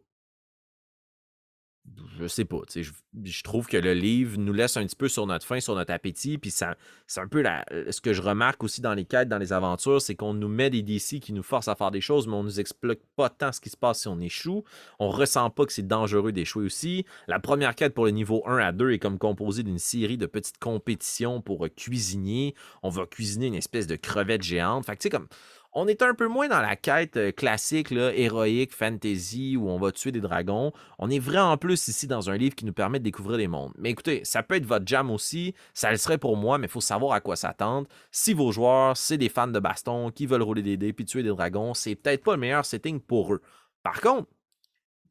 je 2.19 2.27
sais 2.27 2.45
pas, 2.45 2.59
je, 2.73 2.91
je, 3.23 3.43
trouve 3.43 3.67
que 3.67 3.77
le 3.77 3.93
livre 3.93 4.37
nous 4.37 4.53
laisse 4.53 4.77
un 4.77 4.85
petit 4.85 4.95
peu 4.95 5.07
sur 5.07 5.27
notre 5.27 5.45
faim, 5.45 5.59
sur 5.59 5.75
notre 5.75 5.93
appétit, 5.93 6.37
puis 6.37 6.49
c'est 6.49 6.65
un 6.65 7.27
peu 7.27 7.41
la, 7.41 7.65
ce 7.89 8.01
que 8.01 8.13
je 8.13 8.21
remarque 8.21 8.63
aussi 8.63 8.81
dans 8.81 8.93
les 8.93 9.05
quêtes, 9.05 9.29
dans 9.29 9.37
les 9.37 9.53
aventures, 9.53 10.01
c'est 10.01 10.15
qu'on 10.15 10.33
nous 10.33 10.47
met 10.47 10.69
des 10.69 10.81
DC 10.81 11.19
qui 11.19 11.33
nous 11.33 11.43
forcent 11.43 11.67
à 11.67 11.75
faire 11.75 11.91
des 11.91 12.01
choses, 12.01 12.27
mais 12.27 12.33
on 12.33 12.43
nous 12.43 12.59
explique 12.59 13.01
pas 13.15 13.29
tant 13.29 13.51
ce 13.51 13.59
qui 13.59 13.69
se 13.69 13.77
passe 13.77 14.01
si 14.01 14.07
on 14.07 14.19
échoue. 14.19 14.63
On 14.99 15.09
ressent 15.09 15.49
pas 15.49 15.65
que 15.65 15.73
c'est 15.73 15.87
dangereux 15.87 16.31
d'échouer 16.31 16.65
aussi. 16.65 17.05
La 17.27 17.39
première 17.39 17.75
quête 17.75 17.93
pour 17.93 18.05
le 18.05 18.11
niveau 18.11 18.43
1 18.45 18.57
à 18.57 18.71
2 18.71 18.91
est 18.91 18.99
comme 18.99 19.17
composée 19.17 19.63
d'une 19.63 19.79
série 19.79 20.17
de 20.17 20.25
petites 20.25 20.57
compétitions 20.57 21.41
pour 21.41 21.67
cuisiner. 21.75 22.55
On 22.83 22.89
va 22.89 23.05
cuisiner 23.05 23.47
une 23.47 23.55
espèce 23.55 23.87
de 23.87 23.95
crevette 23.95 24.41
géante. 24.41 24.85
Fait 24.85 24.95
que 24.95 25.01
tu 25.01 25.03
sais, 25.03 25.09
comme 25.09 25.27
on 25.75 25.87
est 25.87 26.01
un 26.01 26.13
peu 26.13 26.27
moins 26.27 26.47
dans 26.47 26.61
la 26.61 26.77
quête 26.77 27.17
euh, 27.17 27.31
classique, 27.33 27.91
héroïque, 27.91 28.73
fantasy, 28.73 29.57
où 29.57 29.69
on 29.69 29.77
va 29.77 29.91
tuer 29.91 30.13
des 30.13 30.21
dragons. 30.21 30.71
On 30.99 31.09
est 31.09 31.19
vraiment 31.19 31.57
plus 31.57 31.89
ici 31.89 32.07
dans 32.07 32.29
un 32.29 32.37
livre 32.37 32.55
qui 32.55 32.63
nous 32.63 32.73
permet 32.73 32.99
de 32.99 33.03
découvrir 33.03 33.37
des 33.37 33.49
mondes. 33.49 33.73
Mais 33.77 33.89
écoutez, 33.91 34.21
ça 34.23 34.41
peut 34.41 34.55
être 34.55 34.65
votre 34.65 34.87
jam 34.87 35.11
aussi, 35.11 35.53
ça 35.73 35.91
le 35.91 35.97
serait 35.97 36.17
pour 36.17 36.37
moi, 36.37 36.57
mais 36.57 36.67
il 36.67 36.71
faut 36.71 36.81
savoir 36.81 37.11
à 37.11 37.19
quoi 37.19 37.35
s'attendre. 37.35 37.87
Si 38.09 38.33
vos 38.33 38.53
joueurs, 38.53 38.95
c'est 38.95 39.17
des 39.17 39.27
fans 39.27 39.47
de 39.49 39.59
baston, 39.59 40.11
qui 40.11 40.25
veulent 40.25 40.43
rouler 40.43 40.63
des 40.63 40.77
dés 40.77 40.93
puis 40.93 41.03
tuer 41.03 41.23
des 41.23 41.29
dragons, 41.29 41.73
c'est 41.73 41.95
peut-être 41.95 42.23
pas 42.23 42.35
le 42.35 42.39
meilleur 42.39 42.65
setting 42.65 43.01
pour 43.01 43.33
eux. 43.33 43.41
Par 43.83 43.99
contre, 43.99 44.29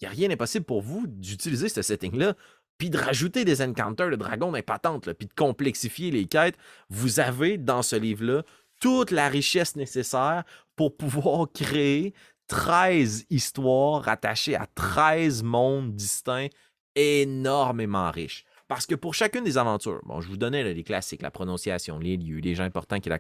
il 0.01 0.05
n'y 0.05 0.09
a 0.09 0.11
rien 0.11 0.29
d'impossible 0.29 0.65
pour 0.65 0.81
vous 0.81 1.07
d'utiliser 1.07 1.69
ce 1.69 1.83
setting-là 1.83 2.35
puis 2.79 2.91
de 2.91 2.99
rajouter 2.99 3.45
des 3.45 3.63
encounters 3.63 4.11
de 4.11 4.17
dragons 4.17 4.51
d'impatente, 4.51 5.13
puis 5.13 5.29
de 5.29 5.33
complexifier 5.35 6.11
les 6.11 6.27
quêtes. 6.27 6.57
Vous 6.89 7.21
avez 7.21 7.57
dans 7.57 7.83
ce 7.83 7.97
livre-là 7.97 8.43
toute 8.81 9.11
la 9.11 9.29
richesse 9.29 9.77
nécessaire 9.77 10.45
pour 10.77 10.97
pouvoir 10.97 11.49
créer 11.55 12.15
13 12.49 13.27
histoires 13.31 14.03
rattachées 14.03 14.57
à 14.57 14.67
13 14.75 15.43
mondes 15.43 15.95
distincts 15.95 16.49
énormément 16.95 18.11
riches. 18.11 18.45
Parce 18.67 18.87
que 18.87 18.95
pour 18.95 19.15
chacune 19.15 19.45
des 19.45 19.59
aventures, 19.59 20.01
bon, 20.05 20.21
je 20.23 20.29
vous 20.29 20.39
donnais 20.39 20.73
les 20.73 20.85
classiques, 20.85 21.21
la 21.21 21.31
prononciation, 21.31 21.99
les 21.99 22.17
lieux, 22.17 22.39
les 22.39 22.55
gens 22.55 22.65
importants 22.65 22.99
qui 22.99 23.11
la, 23.11 23.19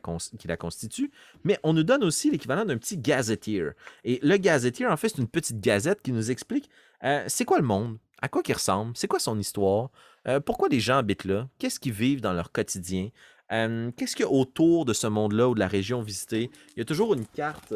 constituent, 0.56 1.11
mais 1.44 1.58
on 1.62 1.75
nous 1.75 1.82
donne 1.82 2.02
aussi 2.02 2.30
l'équivalent 2.30 2.64
d'un 2.64 2.78
petit 2.78 2.96
gazetteer. 2.96 3.73
Et 4.04 4.20
le 4.23 4.38
gazetteer, 4.38 4.87
en 4.90 4.96
fait, 4.96 5.11
c'est 5.11 5.18
une 5.18 5.28
petite 5.28 5.61
gazette 5.61 6.00
qui 6.00 6.12
nous 6.12 6.30
explique 6.30 6.70
euh, 7.04 7.25
c'est 7.28 7.44
quoi 7.44 7.58
le 7.58 7.66
monde, 7.66 7.99
à 8.23 8.28
quoi 8.28 8.42
il 8.46 8.54
ressemble, 8.54 8.96
c'est 8.96 9.06
quoi 9.06 9.18
son 9.18 9.38
histoire, 9.38 9.90
euh, 10.26 10.40
pourquoi 10.40 10.68
les 10.68 10.80
gens 10.80 10.96
habitent 10.96 11.26
là, 11.26 11.49
qu'est-ce 11.58 11.78
qu'ils 11.78 11.92
vivent 11.92 12.23
dans 12.23 12.32
leur 12.32 12.50
quotidien, 12.50 13.11
Qu'est-ce 13.48 14.16
qu'il 14.16 14.24
y 14.24 14.28
a 14.28 14.32
autour 14.32 14.84
de 14.84 14.92
ce 14.92 15.06
monde-là 15.06 15.48
ou 15.48 15.54
de 15.54 15.60
la 15.60 15.68
région 15.68 16.02
visitée? 16.02 16.50
Il 16.76 16.78
y 16.78 16.82
a 16.82 16.84
toujours 16.84 17.14
une 17.14 17.26
carte 17.26 17.74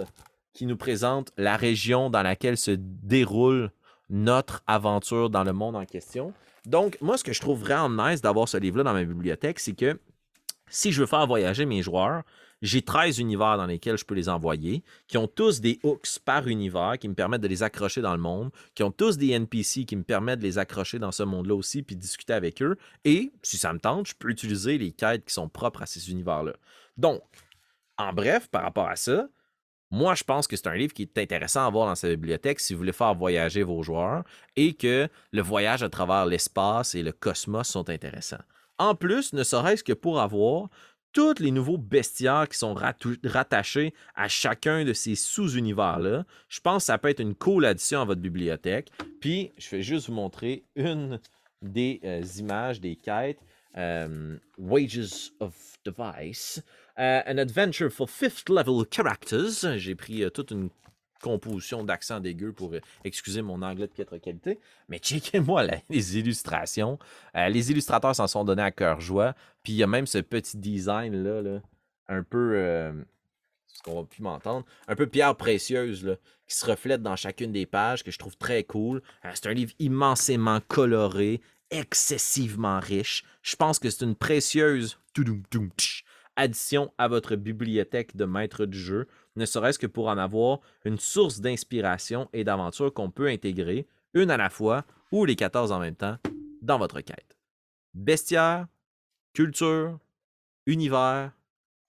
qui 0.52 0.66
nous 0.66 0.76
présente 0.76 1.32
la 1.37 1.56
région 1.56 2.10
dans 2.10 2.22
laquelle 2.22 2.56
se 2.56 2.72
déroule 2.72 3.70
notre 4.10 4.62
aventure 4.66 5.30
dans 5.30 5.44
le 5.44 5.52
monde 5.52 5.76
en 5.76 5.84
question. 5.84 6.32
Donc, 6.66 6.98
moi, 7.00 7.16
ce 7.16 7.25
que 7.25 7.32
je 7.32 7.40
trouve 7.40 7.60
vraiment 7.60 8.08
nice 8.08 8.20
d'avoir 8.20 8.48
ce 8.48 8.56
livre-là 8.56 8.82
dans 8.82 8.92
ma 8.92 9.04
bibliothèque, 9.04 9.60
c'est 9.60 9.75
que 9.75 10.00
si 10.68 10.92
je 10.92 11.00
veux 11.00 11.06
faire 11.06 11.26
voyager 11.26 11.64
mes 11.64 11.82
joueurs, 11.82 12.22
j'ai 12.62 12.82
13 12.82 13.18
univers 13.18 13.56
dans 13.56 13.66
lesquels 13.66 13.96
je 13.96 14.04
peux 14.04 14.14
les 14.14 14.28
envoyer, 14.28 14.82
qui 15.06 15.18
ont 15.18 15.28
tous 15.28 15.60
des 15.60 15.78
hooks 15.82 16.18
par 16.24 16.48
univers 16.48 16.98
qui 16.98 17.08
me 17.08 17.14
permettent 17.14 17.40
de 17.40 17.48
les 17.48 17.62
accrocher 17.62 18.00
dans 18.00 18.12
le 18.12 18.20
monde, 18.20 18.50
qui 18.74 18.82
ont 18.82 18.90
tous 18.90 19.16
des 19.16 19.30
NPC 19.30 19.84
qui 19.84 19.96
me 19.96 20.02
permettent 20.02 20.40
de 20.40 20.44
les 20.44 20.58
accrocher 20.58 20.98
dans 20.98 21.12
ce 21.12 21.22
monde-là 21.22 21.54
aussi, 21.54 21.82
puis 21.82 21.96
discuter 21.96 22.32
avec 22.32 22.62
eux. 22.62 22.76
Et, 23.04 23.32
si 23.42 23.58
ça 23.58 23.72
me 23.72 23.78
tente, 23.78 24.08
je 24.08 24.14
peux 24.14 24.30
utiliser 24.30 24.78
les 24.78 24.92
quêtes 24.92 25.24
qui 25.24 25.34
sont 25.34 25.48
propres 25.48 25.82
à 25.82 25.86
ces 25.86 26.10
univers-là. 26.10 26.54
Donc, 26.96 27.22
en 27.96 28.12
bref, 28.12 28.48
par 28.48 28.62
rapport 28.62 28.88
à 28.88 28.96
ça, 28.96 29.28
moi, 29.90 30.14
je 30.14 30.22
pense 30.22 30.46
que 30.46 30.56
c'est 30.56 30.68
un 30.68 30.74
livre 30.74 30.92
qui 30.92 31.02
est 31.02 31.18
intéressant 31.18 31.62
à 31.62 31.66
avoir 31.66 31.86
dans 31.86 31.94
sa 31.94 32.08
bibliothèque 32.08 32.60
si 32.60 32.74
vous 32.74 32.78
voulez 32.78 32.92
faire 32.92 33.14
voyager 33.14 33.62
vos 33.62 33.82
joueurs 33.82 34.22
et 34.54 34.74
que 34.74 35.08
le 35.32 35.42
voyage 35.42 35.82
à 35.82 35.88
travers 35.88 36.26
l'espace 36.26 36.94
et 36.94 37.02
le 37.02 37.12
cosmos 37.12 37.66
sont 37.66 37.88
intéressants. 37.88 38.42
En 38.78 38.94
plus, 38.94 39.32
ne 39.32 39.42
serait-ce 39.42 39.82
que 39.82 39.94
pour 39.94 40.20
avoir 40.20 40.68
tous 41.18 41.40
les 41.40 41.50
nouveaux 41.50 41.78
bestiaires 41.78 42.48
qui 42.48 42.56
sont 42.56 42.76
rattachés 43.25 43.92
à 44.14 44.28
chacun 44.28 44.84
de 44.84 44.92
ces 44.92 45.16
sous-univers-là. 45.16 46.25
Je 46.48 46.60
pense 46.60 46.84
que 46.84 46.87
ça 46.87 46.98
peut 46.98 47.08
être 47.08 47.18
une 47.18 47.34
cool 47.34 47.64
addition 47.64 48.02
à 48.02 48.04
votre 48.04 48.20
bibliothèque. 48.20 48.92
Puis, 49.20 49.50
je 49.58 49.68
vais 49.70 49.82
juste 49.82 50.06
vous 50.06 50.14
montrer 50.14 50.62
une 50.76 51.18
des 51.60 51.98
euh, 52.04 52.22
images, 52.38 52.80
des 52.80 52.94
quêtes. 52.94 53.40
Euh, 53.76 54.37
Wages 54.58 55.32
of 55.40 55.54
Device. 55.84 56.62
Uh, 56.96 57.22
an 57.26 57.38
adventure 57.38 57.90
for 57.90 58.08
fifth 58.08 58.48
level 58.48 58.84
characters. 58.88 59.76
J'ai 59.76 59.96
pris 59.96 60.22
toute 60.32 60.52
une 60.52 60.70
composition 61.22 61.84
d'accent 61.84 62.20
dégueu 62.20 62.52
pour 62.52 62.72
excuser 63.04 63.42
mon 63.42 63.62
anglais 63.62 63.87
de 63.87 63.92
piètre 63.92 64.20
qualité. 64.20 64.58
Mais 64.88 64.98
checkez-moi 64.98 65.64
les 65.90 66.18
illustrations. 66.18 66.98
les 67.34 67.70
illustrateurs 67.70 68.14
s'en 68.14 68.26
sont 68.26 68.44
donnés 68.44 68.62
à 68.62 68.70
cœur 68.70 69.00
joie. 69.00 69.34
Puis 69.62 69.72
il 69.75 69.76
y 69.76 69.82
a 69.82 69.87
même 69.87 70.06
ce 70.06 70.18
petit 70.18 70.56
design 70.56 71.22
là, 71.22 71.60
un 72.08 72.22
peu. 72.22 72.92
ce 73.66 73.82
qu'on 73.82 74.00
va 74.00 74.06
plus 74.06 74.22
m'entendre. 74.22 74.64
Un 74.87 74.96
peu 74.96 75.06
pierre 75.06 75.37
précieuse 75.37 76.16
qui 76.46 76.56
se 76.56 76.66
reflète 76.66 77.02
dans 77.02 77.16
chacune 77.16 77.52
des 77.52 77.66
pages, 77.66 78.02
que 78.02 78.10
je 78.10 78.18
trouve 78.18 78.37
très 78.37 78.64
cool. 78.64 79.02
c'est 79.34 79.46
un 79.46 79.52
livre 79.54 79.72
immensément 79.78 80.60
coloré, 80.66 81.40
excessivement 81.70 82.80
riche. 82.80 83.25
Je 83.42 83.56
pense 83.56 83.78
que 83.78 83.90
c'est 83.90 84.04
une 84.04 84.16
précieuse 84.16 84.98
addition 86.38 86.92
à 86.97 87.09
votre 87.09 87.37
bibliothèque 87.37 88.16
de 88.16 88.25
maître 88.25 88.64
du 88.64 88.78
jeu, 88.78 89.07
ne 89.37 89.45
serait-ce 89.45 89.78
que 89.78 89.87
pour 89.87 90.09
en 90.09 90.16
avoir 90.16 90.61
une 90.85 90.99
source 90.99 91.40
d'inspiration 91.40 92.30
et 92.33 92.45
d'aventure 92.45 92.95
qu'on 92.95 93.11
peut 93.11 93.28
intégrer, 93.28 93.87
une 94.14 94.30
à 94.30 94.37
la 94.37 94.49
fois 94.49 94.85
ou 95.12 95.25
les 95.25 95.37
14 95.37 95.73
en 95.73 95.80
même 95.80 95.97
temps, 95.97 96.16
dans 96.62 96.78
votre 96.78 97.00
quête. 97.00 97.37
Bestiaire, 97.92 98.66
culture, 99.35 99.99
univers, 100.66 101.33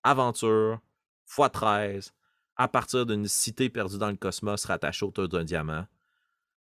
aventure, 0.04 0.80
x13, 1.28 2.12
à 2.56 2.68
partir 2.68 3.06
d'une 3.06 3.28
cité 3.28 3.70
perdue 3.70 3.98
dans 3.98 4.10
le 4.10 4.18
cosmos 4.18 4.66
rattachée 4.66 5.06
autour 5.06 5.30
d'un 5.30 5.44
diamant. 5.44 5.86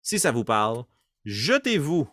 Si 0.02 0.18
ça 0.18 0.30
vous 0.30 0.44
parle, 0.44 0.84
jetez-vous 1.24 2.08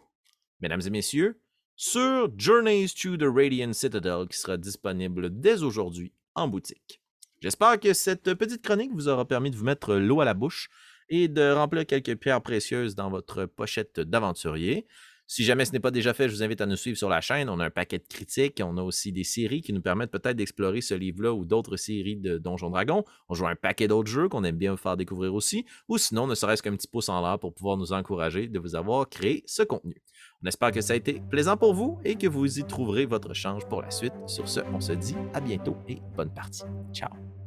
mesdames 0.59 0.81
et 0.85 0.89
messieurs, 0.89 1.39
sur 1.81 2.27
Journeys 2.35 2.89
to 2.89 3.15
the 3.15 3.23
Radiant 3.23 3.71
Citadel 3.71 4.27
qui 4.27 4.37
sera 4.37 4.57
disponible 4.57 5.29
dès 5.39 5.63
aujourd'hui 5.63 6.11
en 6.35 6.49
boutique. 6.49 7.01
J'espère 7.41 7.79
que 7.79 7.93
cette 7.93 8.33
petite 8.33 8.61
chronique 8.61 8.91
vous 8.93 9.07
aura 9.07 9.25
permis 9.25 9.49
de 9.49 9.55
vous 9.55 9.63
mettre 9.63 9.95
l'eau 9.95 10.19
à 10.19 10.25
la 10.25 10.33
bouche 10.33 10.69
et 11.07 11.29
de 11.29 11.53
remplir 11.53 11.85
quelques 11.85 12.17
pierres 12.17 12.41
précieuses 12.41 12.95
dans 12.95 13.09
votre 13.09 13.45
pochette 13.45 14.01
d'aventurier. 14.01 14.87
Si 15.25 15.45
jamais 15.45 15.63
ce 15.63 15.71
n'est 15.71 15.79
pas 15.79 15.91
déjà 15.91 16.13
fait, 16.13 16.27
je 16.27 16.33
vous 16.33 16.43
invite 16.43 16.59
à 16.59 16.65
nous 16.65 16.75
suivre 16.75 16.97
sur 16.97 17.07
la 17.07 17.21
chaîne. 17.21 17.49
On 17.49 17.59
a 17.59 17.67
un 17.67 17.69
paquet 17.69 17.99
de 17.99 18.07
critiques. 18.09 18.59
On 18.61 18.77
a 18.77 18.81
aussi 18.81 19.13
des 19.13 19.23
séries 19.23 19.61
qui 19.61 19.71
nous 19.71 19.81
permettent 19.81 20.11
peut-être 20.11 20.35
d'explorer 20.35 20.81
ce 20.81 20.95
livre-là 20.95 21.33
ou 21.33 21.45
d'autres 21.45 21.77
séries 21.77 22.17
de 22.17 22.39
Donjons 22.39 22.71
Dragons. 22.71 23.05
On 23.29 23.35
joue 23.35 23.47
un 23.47 23.55
paquet 23.55 23.87
d'autres 23.87 24.09
jeux 24.09 24.27
qu'on 24.27 24.43
aime 24.43 24.57
bien 24.57 24.71
vous 24.71 24.77
faire 24.77 24.97
découvrir 24.97 25.33
aussi. 25.33 25.65
Ou 25.87 25.97
sinon, 25.97 26.27
ne 26.27 26.35
serait-ce 26.35 26.61
qu'un 26.61 26.75
petit 26.75 26.87
pouce 26.87 27.07
en 27.07 27.21
l'air 27.21 27.39
pour 27.39 27.53
pouvoir 27.53 27.77
nous 27.77 27.93
encourager 27.93 28.47
de 28.47 28.59
vous 28.59 28.75
avoir 28.75 29.07
créé 29.07 29.43
ce 29.45 29.61
contenu. 29.61 30.01
On 30.43 30.47
espère 30.47 30.71
que 30.71 30.81
ça 30.81 30.93
a 30.93 30.95
été 30.95 31.21
plaisant 31.29 31.57
pour 31.57 31.73
vous 31.73 31.99
et 32.05 32.15
que 32.15 32.27
vous 32.27 32.59
y 32.59 32.63
trouverez 32.63 33.05
votre 33.05 33.33
change 33.33 33.65
pour 33.67 33.81
la 33.81 33.91
suite. 33.91 34.13
Sur 34.25 34.47
ce, 34.47 34.61
on 34.73 34.79
se 34.79 34.93
dit 34.93 35.17
à 35.33 35.41
bientôt 35.41 35.75
et 35.87 35.99
bonne 36.15 36.33
partie. 36.33 36.63
Ciao! 36.93 37.38